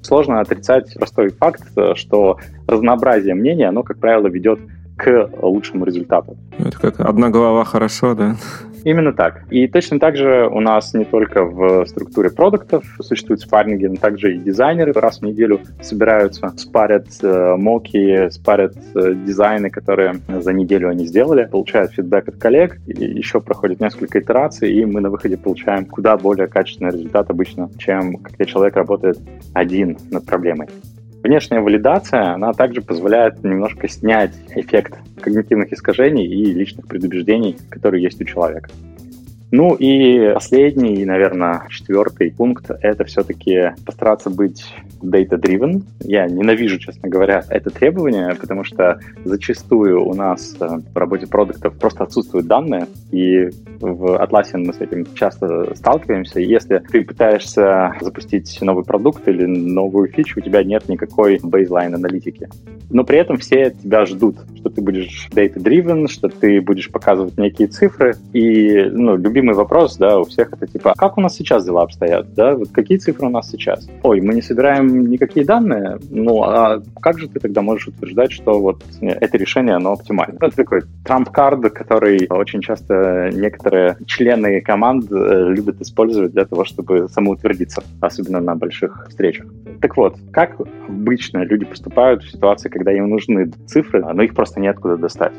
сложно 0.03 0.41
отрицать 0.41 0.95
простой 0.95 1.29
факт, 1.31 1.63
что 1.95 2.39
разнообразие 2.67 3.35
мнений, 3.35 3.65
оно, 3.65 3.83
как 3.83 3.99
правило, 3.99 4.29
ведет 4.29 4.59
к 4.97 5.31
лучшему 5.43 5.85
результату. 5.85 6.37
Это 6.59 6.79
как 6.79 7.01
одна 7.01 7.31
голова 7.31 7.65
хорошо, 7.65 8.15
да? 8.15 8.37
Именно 8.85 9.15
так. 9.15 9.45
И 9.51 9.67
точно 9.67 9.99
так 9.99 10.15
же 10.15 10.47
у 10.47 10.61
нас 10.61 10.93
не 10.93 11.07
только 11.07 11.45
в 11.45 11.87
структуре 11.87 12.31
продуктов 12.31 12.85
существуют 13.01 13.41
спарринги, 13.41 13.87
но 13.87 13.97
также 13.97 14.37
и 14.37 14.39
дизайнеры 14.39 14.93
раз 14.93 15.21
в 15.21 15.23
неделю 15.23 15.61
собираются, 15.81 16.53
спарят 16.59 17.07
э, 17.23 17.57
моки, 17.57 18.29
спарят 18.31 18.77
э, 18.95 19.15
дизайны, 19.15 19.71
которые 19.71 20.21
за 20.29 20.53
неделю 20.53 20.91
они 20.91 21.07
сделали, 21.07 21.49
получают 21.51 21.93
фидбэк 21.93 22.29
от 22.29 22.37
коллег, 22.37 22.79
и 22.87 23.05
еще 23.05 23.41
проходит 23.41 23.81
несколько 23.81 24.21
итераций, 24.21 24.71
и 24.71 24.85
мы 24.85 25.01
на 25.01 25.09
выходе 25.09 25.39
получаем 25.39 25.87
куда 25.87 26.19
более 26.19 26.47
качественный 26.47 26.93
результат 26.93 27.31
обычно, 27.31 27.71
чем 27.79 28.19
когда 28.19 28.45
человек 28.45 28.77
работает 28.77 29.19
один 29.55 29.97
над 30.11 30.27
проблемой. 30.27 30.69
Внешняя 31.25 31.61
валидация, 31.61 32.35
она 32.35 32.53
также 32.53 32.83
позволяет 32.83 33.43
немножко 33.43 33.89
снять 33.89 34.33
эффект 34.55 34.99
когнитивных 35.23 35.73
искажений 35.73 36.27
и 36.27 36.53
личных 36.53 36.87
предубеждений, 36.87 37.57
которые 37.71 38.03
есть 38.03 38.21
у 38.21 38.25
человека. 38.25 38.69
Ну 39.57 39.77
и 39.77 40.33
последний, 40.35 41.05
наверное, 41.05 41.63
четвертый 41.71 42.33
пункт— 42.33 42.73
это 42.83 43.05
все-таки 43.05 43.71
постараться 43.87 44.29
быть 44.29 44.65
data-driven. 45.01 45.85
Я 46.01 46.27
ненавижу, 46.27 46.81
честно 46.81 47.09
говоря, 47.09 47.45
это 47.51 47.71
требование, 47.71 48.35
потому 48.35 48.65
что 48.65 48.99
зачастую 49.25 50.05
у 50.05 50.13
нас 50.13 50.57
э, 50.59 50.67
в 50.93 50.97
работе 50.97 51.29
продуктов 51.29 51.79
просто 51.79 52.03
отсутствуют 52.03 52.49
данные, 52.49 52.89
и 53.13 53.49
в 53.79 54.21
Atlassian 54.21 54.65
мы 54.65 54.73
с 54.73 54.81
этим 54.81 55.07
часто 55.15 55.73
сталкиваемся. 55.77 56.41
Если 56.41 56.79
ты 56.91 57.03
пытаешься 57.03 57.95
запустить 58.01 58.59
новый 58.61 58.85
продукт 58.85 59.29
или 59.29 59.45
новую 59.45 60.09
фичу, 60.09 60.41
у 60.41 60.43
тебя 60.43 60.65
нет 60.65 60.89
никакой 60.89 61.39
бейзлайн 61.41 61.95
аналитики. 61.95 62.49
Но 62.91 63.05
при 63.05 63.19
этом 63.19 63.37
все 63.37 63.71
тебя 63.71 64.05
ждут, 64.05 64.37
что 64.57 64.69
ты 64.69 64.81
будешь 64.81 65.29
data-driven, 65.33 66.09
что 66.09 66.29
ты 66.29 66.61
будешь 66.61 66.91
показывать 66.91 67.39
некие 67.39 67.69
цифры. 67.69 68.17
И 68.33 68.89
ну, 68.91 69.17
любимый 69.45 69.55
вопрос 69.55 69.97
да, 69.97 70.19
у 70.19 70.25
всех 70.25 70.53
это 70.53 70.67
типа, 70.67 70.93
«А 70.93 70.95
как 70.95 71.19
у 71.19 71.21
нас 71.21 71.35
сейчас 71.35 71.65
дела 71.65 71.83
обстоят? 71.83 72.33
Да? 72.35 72.55
Вот 72.55 72.71
какие 72.73 72.99
цифры 72.99 73.27
у 73.27 73.31
нас 73.31 73.51
сейчас? 73.51 73.87
Ой, 74.03 74.21
мы 74.21 74.35
не 74.35 74.43
собираем 74.43 75.07
никакие 75.07 75.45
данные, 75.45 75.99
ну 76.11 76.43
а 76.43 76.83
как 77.01 77.19
же 77.19 77.29
ты 77.29 77.41
тогда 77.41 77.61
можешь 77.61 77.89
утверждать, 77.89 78.33
что 78.33 78.59
вот 78.59 78.83
это 79.01 79.37
решение, 79.37 79.77
оно 79.77 79.93
оптимально? 79.93 80.39
Это 80.41 80.57
такой 80.57 80.83
трамп-кард, 81.05 81.73
который 81.73 82.27
очень 82.31 82.63
часто 82.63 83.31
некоторые 83.33 83.97
члены 84.07 84.61
команд 84.63 85.11
э, 85.13 85.49
любят 85.51 85.81
использовать 85.81 86.33
для 86.33 86.45
того, 86.47 86.65
чтобы 86.65 87.09
самоутвердиться, 87.09 87.83
особенно 88.01 88.41
на 88.41 88.55
больших 88.55 89.07
встречах. 89.11 89.47
Так 89.81 89.97
вот, 89.97 90.17
как 90.33 90.57
обычно 90.89 91.45
люди 91.45 91.67
поступают 91.67 92.23
в 92.23 92.31
ситуации, 92.31 92.71
когда 92.71 92.93
им 92.93 93.11
нужны 93.11 93.51
цифры, 93.67 94.03
но 94.03 94.23
их 94.23 94.35
просто 94.35 94.61
неоткуда 94.61 94.97
достать? 94.97 95.33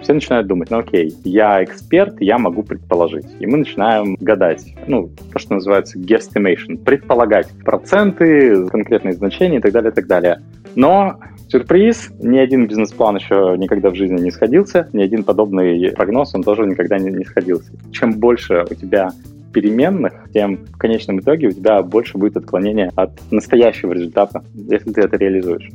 Все 0.00 0.12
начинают 0.12 0.46
думать, 0.46 0.70
ну 0.70 0.78
окей, 0.78 1.14
я 1.24 1.62
эксперт, 1.62 2.20
я 2.20 2.38
могу 2.38 2.62
предположить. 2.62 3.26
И 3.38 3.46
мы 3.46 3.58
начинаем 3.58 4.16
гадать, 4.20 4.74
ну, 4.86 5.10
то, 5.32 5.38
что 5.38 5.54
называется 5.54 5.98
guesstimation, 5.98 6.78
предполагать 6.78 7.48
проценты, 7.64 8.66
конкретные 8.68 9.14
значения 9.14 9.58
и 9.58 9.60
так 9.60 9.72
далее, 9.72 9.90
и 9.90 9.94
так 9.94 10.06
далее. 10.06 10.40
Но 10.74 11.18
Сюрприз, 11.48 12.10
ни 12.20 12.38
один 12.38 12.68
бизнес-план 12.68 13.16
еще 13.16 13.56
никогда 13.58 13.90
в 13.90 13.96
жизни 13.96 14.20
не 14.20 14.30
сходился, 14.30 14.88
ни 14.92 15.02
один 15.02 15.24
подобный 15.24 15.90
прогноз, 15.90 16.32
он 16.32 16.44
тоже 16.44 16.64
никогда 16.64 16.96
не, 16.96 17.10
не 17.10 17.24
сходился. 17.24 17.72
Чем 17.90 18.12
больше 18.12 18.64
у 18.70 18.74
тебя 18.74 19.10
переменных, 19.52 20.12
тем 20.32 20.58
в 20.58 20.78
конечном 20.78 21.18
итоге 21.18 21.48
у 21.48 21.50
тебя 21.50 21.82
больше 21.82 22.18
будет 22.18 22.36
отклонения 22.36 22.92
от 22.94 23.10
настоящего 23.32 23.92
результата, 23.92 24.44
если 24.54 24.92
ты 24.92 25.00
это 25.00 25.16
реализуешь. 25.16 25.70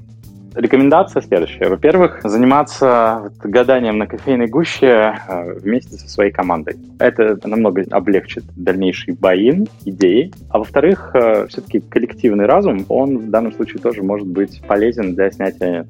Рекомендация 0.56 1.22
следующая. 1.22 1.68
Во-первых, 1.68 2.22
заниматься 2.24 3.30
гаданием 3.44 3.98
на 3.98 4.08
кофейной 4.08 4.48
гуще 4.48 5.14
э, 5.28 5.54
вместе 5.60 5.98
со 5.98 6.08
своей 6.10 6.32
командой. 6.32 6.78
Это 6.98 7.38
намного 7.46 7.84
облегчит 7.92 8.46
дальнейший 8.56 9.16
боин, 9.16 9.68
идеи. 9.84 10.32
А 10.50 10.60
во-вторых, 10.60 11.12
э, 11.14 11.48
все-таки 11.48 11.82
коллективный 11.82 12.46
разум, 12.46 12.86
он 12.88 13.18
в 13.18 13.30
данном 13.30 13.52
случае 13.52 13.82
тоже 13.82 14.02
может 14.02 14.28
быть 14.28 14.62
полезен 14.66 15.14
для 15.14 15.30
снятия 15.30 15.86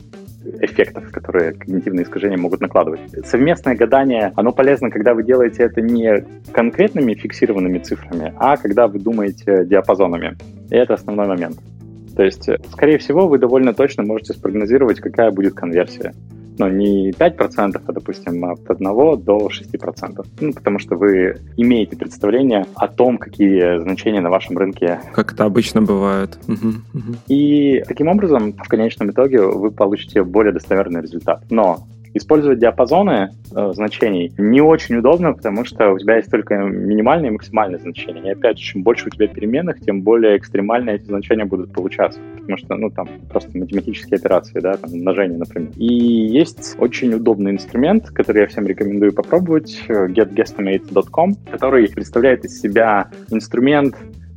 эффектов, 0.62 1.12
которые 1.12 1.54
когнитивные 1.54 2.04
искажения 2.04 2.38
могут 2.38 2.62
накладывать. 2.62 3.01
Совместное 3.23 3.75
гадание, 3.75 4.32
оно 4.36 4.51
полезно, 4.51 4.89
когда 4.89 5.13
вы 5.13 5.23
делаете 5.23 5.63
это 5.63 5.82
не 5.82 6.25
конкретными 6.51 7.13
фиксированными 7.13 7.78
цифрами, 7.80 8.34
а 8.38 8.58
когда 8.58 8.88
вы 8.88 8.97
думаете 8.97 9.63
диапазонами. 9.65 10.38
И 10.71 10.75
это 10.75 10.95
основной 10.95 11.28
момент. 11.28 11.58
То 12.15 12.23
есть, 12.23 12.47
э, 12.47 12.58
скорее 12.71 12.97
всего, 12.97 13.28
вы 13.28 13.38
довольно 13.38 13.73
точно 13.73 14.04
можете 14.04 14.34
спрогнозировать, 14.34 14.99
какая 14.99 15.32
будет 15.32 15.54
конверсия. 15.54 16.13
Но 16.58 16.69
не 16.69 17.12
5%, 17.12 17.82
а, 17.86 17.91
допустим, 17.91 18.45
от 18.45 18.65
1 18.65 19.17
до 19.17 19.49
6%. 19.49 20.25
Ну, 20.39 20.54
потому 20.54 20.80
что 20.80 20.95
вы 20.95 21.38
имеете 21.58 21.97
представление 21.97 22.65
о 22.75 22.88
том, 22.88 23.17
какие 23.17 23.82
значения 23.82 24.21
на 24.21 24.30
вашем 24.30 24.58
рынке. 24.58 25.01
Как 25.13 25.34
это 25.34 25.43
обычно 25.43 25.82
бывает. 25.82 26.39
И 27.28 27.84
таким 27.88 28.08
образом, 28.08 28.54
в 28.54 28.67
конечном 28.69 29.12
итоге, 29.12 29.41
вы 29.41 29.71
получите 29.71 30.23
более 30.23 30.54
достоверный 30.54 31.01
результат. 31.01 31.43
Но 31.49 31.86
Использовать 32.17 32.60
диапазоны 32.60 33.32
э, 33.54 33.71
значений 33.73 34.34
не 34.38 34.62
очень 34.62 34.95
удобно, 34.95 35.34
потому 35.34 35.65
что 35.65 35.92
у 35.92 36.00
тебя 36.00 36.15
есть 36.15 36.31
только 36.31 36.56
минимальные 36.56 37.27
и 37.27 37.33
максимальные 37.33 37.79
значения. 37.79 38.29
И 38.29 38.31
опять 38.31 38.58
чем 38.58 38.83
больше 38.83 39.08
у 39.08 39.10
тебя 39.10 39.27
переменных, 39.27 39.81
тем 39.81 40.02
более 40.02 40.37
экстремально 40.37 40.92
эти 40.92 41.04
значения 41.04 41.44
будут 41.44 41.73
получаться. 41.73 42.21
Потому 42.40 42.58
что, 42.58 42.75
ну, 42.75 42.90
там 42.90 43.10
просто 43.29 43.58
математические 43.58 44.17
операции, 44.17 44.62
да, 44.62 44.77
там, 44.77 44.94
умножение, 44.94 45.37
например. 45.37 45.71
И 45.75 45.94
есть 45.94 46.77
очень 46.79 47.13
удобный 47.13 47.52
инструмент, 47.52 48.08
который 48.12 48.44
я 48.44 48.48
всем 48.48 48.65
рекомендую 48.65 49.12
попробовать, 49.12 49.83
э, 49.90 50.08
getguesstimate.com, 50.08 51.35
который 51.52 51.90
представляет 51.90 52.46
из 52.46 52.62
себя 52.62 53.10
инструмент, 53.29 53.94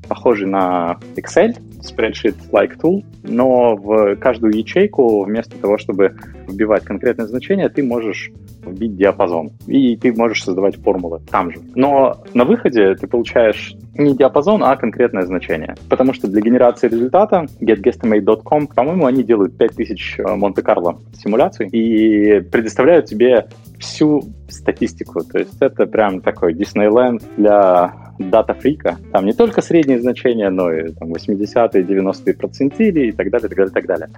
похожий 0.09 0.49
на 0.49 0.99
Excel, 1.15 1.57
spreadsheet-like 1.81 2.81
tool, 2.83 3.05
но 3.23 3.77
в 3.77 4.17
каждую 4.17 4.57
ячейку 4.57 5.23
вместо 5.23 5.57
того, 5.59 5.79
чтобы 5.79 6.17
вбивать 6.49 6.85
конкретное 6.85 7.27
значение, 7.27 7.69
ты 7.69 7.83
можешь 7.83 8.31
вбить 8.65 8.97
диапазон. 8.97 9.51
И 9.67 9.97
ты 9.97 10.13
можешь 10.13 10.45
создавать 10.45 10.77
формулы 10.77 11.21
там 11.31 11.51
же. 11.53 11.59
Но 11.75 12.23
на 12.35 12.45
выходе 12.45 12.95
ты 12.95 13.07
получаешь 13.07 13.75
не 13.95 14.17
диапазон, 14.17 14.63
а 14.63 14.77
конкретное 14.77 15.23
значение. 15.23 15.75
Потому 15.89 16.13
что 16.13 16.29
для 16.29 16.41
генерации 16.41 16.89
результата 16.89 17.47
getguesstimate.com, 17.61 18.69
по-моему, 18.69 19.07
они 19.07 19.23
делают 19.23 19.57
5000 19.57 20.19
Монте-Карло 20.37 20.99
симуляций 21.15 21.69
и 21.69 22.41
предоставляют 22.41 23.07
тебе 23.07 23.49
всю 23.79 24.23
статистику. 24.49 25.23
То 25.25 25.39
есть 25.39 25.57
это 25.61 25.87
прям 25.87 26.21
такой 26.21 26.55
Диснейленд 26.55 27.23
для 27.37 27.93
дата-фрика. 28.19 28.99
Там 29.13 29.27
не 29.27 29.33
только 29.33 29.63
средние 29.63 30.01
значения, 30.01 30.51
но 30.51 30.73
и 30.73 30.93
там, 30.93 31.13
80-е, 31.13 31.83
90-е 31.85 32.35
процентили 32.35 33.07
и 33.07 33.13
так 33.13 33.31
далее, 33.31 33.49
так 33.49 33.57
далее, 33.57 33.73
так 33.73 33.87
далее. 33.87 34.09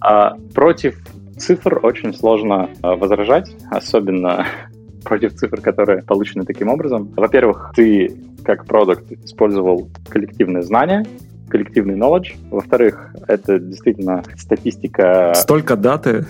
А 0.00 0.36
против 0.54 0.96
цифр 1.40 1.80
очень 1.82 2.14
сложно 2.14 2.70
а, 2.82 2.94
возражать, 2.96 3.50
особенно 3.70 4.46
против 5.04 5.34
цифр, 5.34 5.60
которые 5.60 6.02
получены 6.02 6.44
таким 6.44 6.68
образом. 6.68 7.12
Во-первых, 7.16 7.72
ты 7.74 8.14
как 8.44 8.66
продукт 8.66 9.10
использовал 9.12 9.88
коллективное 10.08 10.62
знание, 10.62 11.04
коллективный 11.48 11.96
knowledge. 11.96 12.36
Во-вторых, 12.50 13.12
это 13.26 13.58
действительно 13.58 14.22
статистика... 14.36 15.32
Столько 15.34 15.76
даты. 15.76 16.24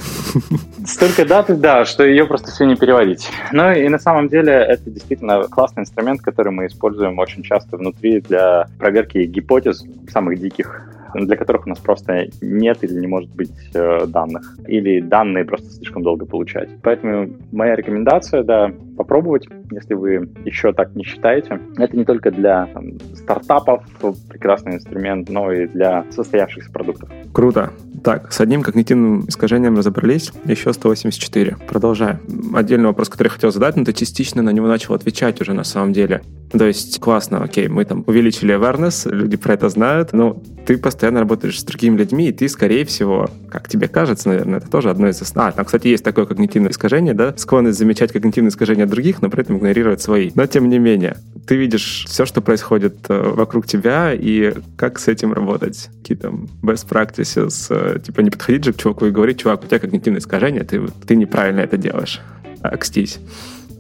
Столько 0.86 1.26
даты, 1.26 1.54
да, 1.54 1.84
что 1.84 2.04
ее 2.04 2.24
просто 2.26 2.50
все 2.50 2.64
не 2.64 2.74
переводить. 2.74 3.30
Ну 3.52 3.70
и 3.70 3.88
на 3.88 3.98
самом 3.98 4.28
деле 4.28 4.52
это 4.52 4.90
действительно 4.90 5.42
классный 5.42 5.82
инструмент, 5.82 6.22
который 6.22 6.52
мы 6.52 6.66
используем 6.66 7.18
очень 7.18 7.42
часто 7.42 7.76
внутри 7.76 8.20
для 8.20 8.66
проверки 8.78 9.18
гипотез 9.18 9.84
самых 10.10 10.40
диких 10.40 10.82
для 11.14 11.36
которых 11.36 11.66
у 11.66 11.68
нас 11.68 11.78
просто 11.78 12.28
нет 12.40 12.78
или 12.82 12.94
не 12.94 13.06
может 13.06 13.30
быть 13.34 13.52
э, 13.74 14.06
данных, 14.06 14.56
или 14.66 15.00
данные 15.00 15.44
просто 15.44 15.70
слишком 15.70 16.02
долго 16.02 16.26
получать. 16.26 16.68
Поэтому 16.82 17.30
моя 17.52 17.76
рекомендация, 17.76 18.42
да, 18.42 18.72
попробовать, 18.96 19.48
если 19.70 19.94
вы 19.94 20.28
еще 20.44 20.72
так 20.72 20.94
не 20.94 21.04
считаете. 21.04 21.58
Это 21.78 21.96
не 21.96 22.04
только 22.04 22.30
для 22.30 22.66
там, 22.66 22.98
стартапов 23.14 23.82
прекрасный 24.28 24.74
инструмент, 24.74 25.30
но 25.30 25.50
и 25.52 25.66
для 25.68 26.04
состоявшихся 26.10 26.70
продуктов. 26.70 27.08
Круто. 27.32 27.70
Так, 28.04 28.32
с 28.32 28.40
одним 28.40 28.62
когнитивным 28.62 29.26
искажением 29.26 29.76
разобрались, 29.76 30.32
еще 30.44 30.72
184. 30.72 31.56
Продолжаем. 31.68 32.18
Отдельный 32.54 32.86
вопрос, 32.86 33.08
который 33.08 33.28
я 33.28 33.32
хотел 33.32 33.52
задать, 33.52 33.76
но 33.76 33.84
ты 33.84 33.92
частично 33.92 34.42
на 34.42 34.50
него 34.50 34.66
начал 34.66 34.94
отвечать 34.94 35.40
уже 35.40 35.54
на 35.54 35.64
самом 35.64 35.92
деле. 35.92 36.22
То 36.52 36.66
есть 36.66 36.98
классно, 37.00 37.42
окей, 37.42 37.68
мы 37.68 37.84
там 37.84 38.04
увеличили 38.06 38.54
awareness, 38.54 39.10
люди 39.10 39.36
про 39.36 39.54
это 39.54 39.68
знают, 39.68 40.12
но 40.12 40.42
ты 40.66 40.78
постоянно 41.00 41.20
работаешь 41.20 41.58
с 41.58 41.64
другими 41.64 41.96
людьми, 41.96 42.28
и 42.28 42.32
ты, 42.32 42.46
скорее 42.46 42.84
всего, 42.84 43.30
как 43.48 43.70
тебе 43.70 43.88
кажется, 43.88 44.28
наверное, 44.28 44.58
это 44.58 44.70
тоже 44.70 44.90
одно 44.90 45.08
из... 45.08 45.22
А, 45.34 45.50
там, 45.50 45.64
кстати, 45.64 45.88
есть 45.88 46.04
такое 46.04 46.26
когнитивное 46.26 46.72
искажение, 46.72 47.14
да, 47.14 47.32
склонность 47.38 47.78
замечать 47.78 48.12
когнитивные 48.12 48.50
искажения 48.50 48.84
других, 48.84 49.22
но 49.22 49.30
при 49.30 49.40
этом 49.40 49.56
игнорировать 49.56 50.02
свои. 50.02 50.30
Но, 50.34 50.44
тем 50.44 50.68
не 50.68 50.78
менее, 50.78 51.16
ты 51.46 51.56
видишь 51.56 52.04
все, 52.06 52.26
что 52.26 52.42
происходит 52.42 52.96
э, 53.08 53.18
вокруг 53.18 53.66
тебя, 53.66 54.12
и 54.12 54.52
как 54.76 54.98
с 54.98 55.08
этим 55.08 55.32
работать? 55.32 55.88
Какие 56.02 56.18
там 56.18 56.48
best 56.62 56.86
practices? 56.86 57.68
Э, 57.70 57.98
типа 57.98 58.20
не 58.20 58.28
подходить 58.28 58.64
же 58.64 58.74
к 58.74 58.76
чуваку 58.76 59.06
и 59.06 59.10
говорить, 59.10 59.40
чувак, 59.40 59.64
у 59.64 59.66
тебя 59.66 59.78
когнитивное 59.78 60.20
искажение, 60.20 60.64
ты, 60.64 60.82
ты 61.06 61.16
неправильно 61.16 61.60
это 61.60 61.78
делаешь. 61.78 62.20
Акстись 62.60 63.20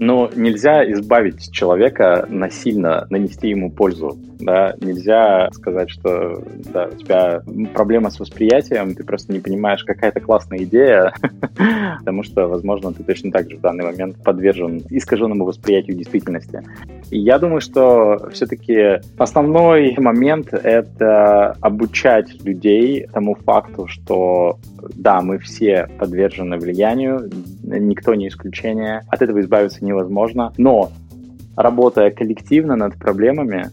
но 0.02 0.30
нельзя 0.34 0.90
избавить 0.92 1.52
человека 1.52 2.26
насильно, 2.30 3.06
нанести 3.10 3.50
ему 3.50 3.70
пользу. 3.70 4.18
Да? 4.40 4.74
Нельзя 4.80 5.50
сказать, 5.52 5.90
что 5.90 6.42
да, 6.72 6.88
у 6.92 6.96
тебя 6.96 7.42
проблема 7.74 8.10
с 8.10 8.18
восприятием, 8.18 8.94
ты 8.94 9.04
просто 9.04 9.32
не 9.32 9.40
понимаешь, 9.40 9.84
какая 9.84 10.10
это 10.10 10.20
классная 10.20 10.64
идея, 10.64 11.12
потому 11.98 12.22
что, 12.22 12.46
возможно, 12.46 12.92
ты 12.92 13.02
точно 13.02 13.30
так 13.30 13.50
же 13.50 13.56
в 13.56 13.60
данный 13.60 13.84
момент 13.84 14.16
подвержен 14.22 14.82
искаженному 14.90 15.44
восприятию 15.44 15.96
действительности. 15.96 16.62
И 17.10 17.18
я 17.18 17.38
думаю, 17.38 17.60
что 17.60 18.30
все-таки 18.32 19.00
основной 19.18 19.96
момент— 19.98 20.48
это 20.52 21.56
обучать 21.60 22.42
людей 22.44 23.06
тому 23.12 23.34
факту, 23.34 23.86
что 23.86 24.58
да, 24.94 25.20
мы 25.20 25.38
все 25.38 25.88
подвержены 25.98 26.56
влиянию, 26.56 27.30
никто 27.62 28.14
не 28.14 28.28
исключение, 28.28 29.02
от 29.08 29.22
этого 29.22 29.40
избавиться 29.40 29.84
невозможно, 29.84 30.52
но 30.56 30.90
работая 31.56 32.10
коллективно 32.10 32.76
над 32.76 32.96
проблемами, 32.96 33.70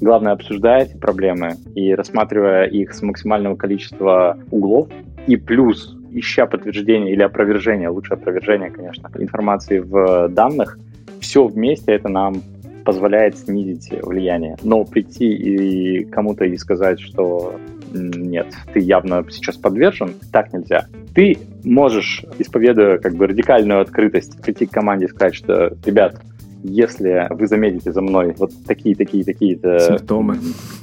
главное, 0.00 0.32
обсуждая 0.32 0.84
эти 0.84 0.96
проблемы 0.96 1.54
и 1.74 1.94
рассматривая 1.94 2.64
их 2.64 2.92
с 2.92 3.02
максимального 3.02 3.56
количества 3.56 4.38
углов, 4.50 4.88
и 5.26 5.36
плюс 5.36 5.96
ища 6.12 6.46
подтверждение 6.46 7.12
или 7.12 7.22
опровержение, 7.22 7.88
лучше 7.88 8.14
опровержение, 8.14 8.70
конечно, 8.70 9.10
информации 9.18 9.80
в 9.80 10.28
данных, 10.28 10.78
все 11.20 11.46
вместе 11.46 11.92
это 11.92 12.08
нам 12.08 12.42
позволяет 12.84 13.36
снизить 13.36 13.90
влияние. 14.02 14.56
Но 14.62 14.84
прийти 14.84 15.34
и 15.34 16.04
кому-то 16.04 16.44
и 16.44 16.56
сказать, 16.56 17.00
что 17.00 17.56
нет, 17.92 18.46
ты 18.72 18.80
явно 18.80 19.24
сейчас 19.30 19.56
подвержен, 19.56 20.14
так 20.32 20.52
нельзя. 20.52 20.86
Ты 21.14 21.38
можешь, 21.64 22.24
исповедуя 22.38 22.98
как 22.98 23.14
бы 23.14 23.26
радикальную 23.26 23.80
открытость, 23.80 24.40
прийти 24.42 24.66
к 24.66 24.70
команде 24.70 25.06
и 25.06 25.08
сказать, 25.08 25.34
что, 25.34 25.72
ребят, 25.84 26.20
если 26.68 27.26
вы 27.30 27.46
заметите 27.46 27.92
за 27.92 28.00
мной 28.00 28.34
вот 28.38 28.50
такие, 28.66 28.94
такие, 28.94 29.24
такие-то 29.24 29.78
симптомы. 29.78 30.38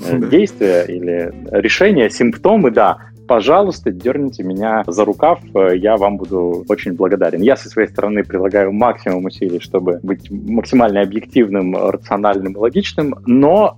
Э, 0.07 0.19
действия 0.19 0.84
или 0.84 1.34
решения, 1.51 2.09
симптомы, 2.09 2.71
да, 2.71 2.97
пожалуйста, 3.27 3.91
дерните 3.91 4.43
меня 4.43 4.84
за 4.88 5.05
рукав, 5.05 5.39
э, 5.55 5.77
я 5.77 5.97
вам 5.97 6.17
буду 6.17 6.65
очень 6.69 6.93
благодарен. 6.93 7.41
Я 7.41 7.55
со 7.55 7.69
своей 7.69 7.88
стороны 7.89 8.23
прилагаю 8.23 8.71
максимум 8.71 9.25
усилий, 9.25 9.59
чтобы 9.59 9.99
быть 10.03 10.29
максимально 10.31 11.01
объективным, 11.01 11.75
рациональным 11.75 12.53
и 12.53 12.57
логичным, 12.57 13.15
но 13.25 13.77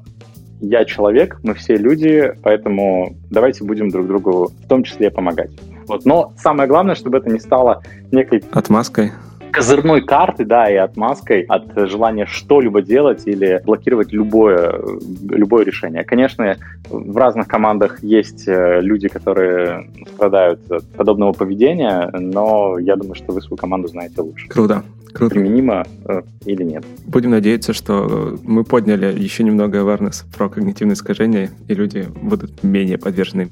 я 0.61 0.85
человек, 0.85 1.39
мы 1.43 1.53
все 1.53 1.75
люди, 1.75 2.33
поэтому 2.43 3.15
давайте 3.29 3.63
будем 3.63 3.89
друг 3.89 4.07
другу 4.07 4.51
в 4.63 4.67
том 4.67 4.83
числе 4.83 5.11
помогать. 5.11 5.51
Вот. 5.87 6.05
Но 6.05 6.33
самое 6.37 6.67
главное, 6.67 6.95
чтобы 6.95 7.17
это 7.17 7.29
не 7.29 7.39
стало 7.39 7.83
некой... 8.11 8.43
Отмазкой 8.51 9.11
козырной 9.55 10.01
карты, 10.01 10.43
да, 10.43 10.69
и 10.69 10.75
отмазкой 10.75 11.43
от 11.43 11.89
желания 11.89 12.25
что-либо 12.25 12.81
делать 12.81 13.23
или 13.25 13.61
блокировать 13.65 14.11
любое, 14.11 14.81
любое 15.29 15.63
решение. 15.63 16.03
Конечно, 16.03 16.57
в 16.89 17.15
разных 17.15 17.47
командах 17.47 18.03
есть 18.03 18.47
э, 18.47 18.81
люди, 18.81 19.07
которые 19.07 19.89
страдают 20.13 20.59
от 20.69 20.85
подобного 20.91 21.31
поведения, 21.31 22.09
но 22.13 22.77
я 22.79 22.95
думаю, 22.97 23.15
что 23.15 23.31
вы 23.31 23.41
свою 23.41 23.57
команду 23.57 23.87
знаете 23.87 24.21
лучше. 24.21 24.47
Круто. 24.49 24.83
Круто. 25.13 25.33
применимо 25.33 25.85
э, 26.03 26.23
или 26.45 26.63
нет. 26.63 26.83
Будем 27.07 27.31
надеяться, 27.31 27.71
что 27.71 28.37
мы 28.43 28.65
подняли 28.65 29.17
еще 29.17 29.43
немного 29.43 29.77
awareness 29.77 30.25
про 30.37 30.49
когнитивные 30.49 30.95
искажения, 30.95 31.51
и 31.69 31.73
люди 31.73 32.05
будут 32.21 32.63
менее 32.63 32.97
подвержены. 32.97 33.49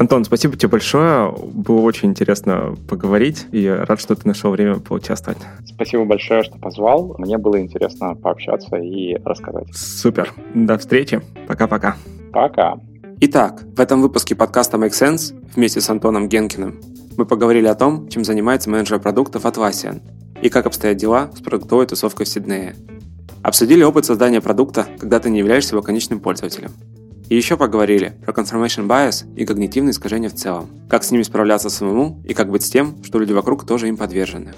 Антон, 0.00 0.24
спасибо 0.24 0.56
тебе 0.56 0.70
большое. 0.70 1.30
Было 1.30 1.80
очень 1.82 2.08
интересно 2.08 2.74
поговорить, 2.88 3.46
и 3.52 3.68
рад, 3.68 4.00
что 4.00 4.14
ты 4.14 4.26
нашел 4.26 4.50
время 4.50 4.76
поучаствовать. 4.76 5.36
Спасибо 5.66 6.06
большое, 6.06 6.42
что 6.42 6.56
позвал. 6.56 7.16
Мне 7.18 7.36
было 7.36 7.60
интересно 7.60 8.14
пообщаться 8.14 8.76
и 8.76 9.16
рассказать. 9.22 9.66
Супер. 9.74 10.32
До 10.54 10.78
встречи. 10.78 11.20
Пока-пока. 11.46 11.96
Пока. 12.32 12.78
Итак, 13.20 13.62
в 13.76 13.78
этом 13.78 14.00
выпуске 14.00 14.34
подкаста 14.34 14.78
Make 14.78 14.92
Sense 14.92 15.34
вместе 15.54 15.82
с 15.82 15.90
Антоном 15.90 16.30
Генкиным 16.30 16.80
мы 17.18 17.26
поговорили 17.26 17.66
о 17.66 17.74
том, 17.74 18.08
чем 18.08 18.24
занимается 18.24 18.70
менеджер 18.70 19.00
продуктов 19.00 19.44
Atlassian 19.44 20.00
и 20.40 20.48
как 20.48 20.64
обстоят 20.64 20.96
дела 20.96 21.30
с 21.36 21.42
продуктовой 21.42 21.84
тусовкой 21.84 22.24
в 22.24 22.30
Сиднее. 22.30 22.74
Обсудили 23.42 23.82
опыт 23.82 24.06
создания 24.06 24.40
продукта, 24.40 24.86
когда 24.98 25.18
ты 25.20 25.28
не 25.28 25.40
являешься 25.40 25.74
его 25.74 25.82
конечным 25.82 26.20
пользователем. 26.20 26.70
И 27.30 27.36
еще 27.36 27.56
поговорили 27.56 28.16
про 28.24 28.32
confirmation 28.32 28.88
bias 28.88 29.24
и 29.36 29.46
когнитивные 29.46 29.92
искажения 29.92 30.28
в 30.28 30.34
целом, 30.34 30.68
как 30.88 31.04
с 31.04 31.12
ними 31.12 31.22
справляться 31.22 31.70
самому 31.70 32.20
и 32.26 32.34
как 32.34 32.50
быть 32.50 32.64
с 32.64 32.70
тем, 32.70 33.02
что 33.04 33.20
люди 33.20 33.32
вокруг 33.32 33.64
тоже 33.64 33.86
им 33.86 33.96
подвержены. 33.96 34.52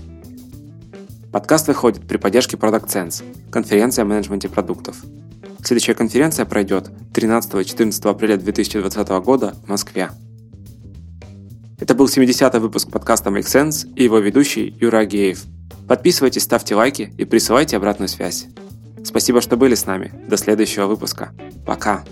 Подкаст 1.31 1.69
выходит 1.69 2.09
при 2.09 2.17
поддержке 2.17 2.57
Product 2.57 2.87
Sense, 2.87 3.23
конференция 3.51 4.03
о 4.03 4.07
менеджменте 4.07 4.49
продуктов. 4.49 4.97
Следующая 5.63 5.93
конференция 5.93 6.47
пройдет 6.47 6.91
13-14 7.13 8.11
апреля 8.11 8.39
2020 8.39 9.09
года 9.23 9.55
в 9.67 9.69
Москве. 9.69 10.09
Это 11.79 11.95
был 11.95 12.07
70-й 12.07 12.59
выпуск 12.59 12.91
подкаста 12.91 13.29
Make 13.29 13.43
Sense 13.43 13.87
и 13.97 14.05
его 14.05 14.19
ведущий 14.19 14.75
Юра 14.81 15.01
Агеев. 15.01 15.45
Подписывайтесь, 15.87 16.45
ставьте 16.45 16.75
лайки 16.75 17.13
и 17.19 17.27
присылайте 17.27 17.77
обратную 17.77 18.09
связь. 18.09 18.47
Спасибо, 19.05 19.43
что 19.43 19.59
были 19.59 19.75
с 19.75 19.85
нами. 19.85 20.11
До 20.27 20.39
следующего 20.39 20.87
выпуска. 20.87 21.33
Пока. 21.67 22.03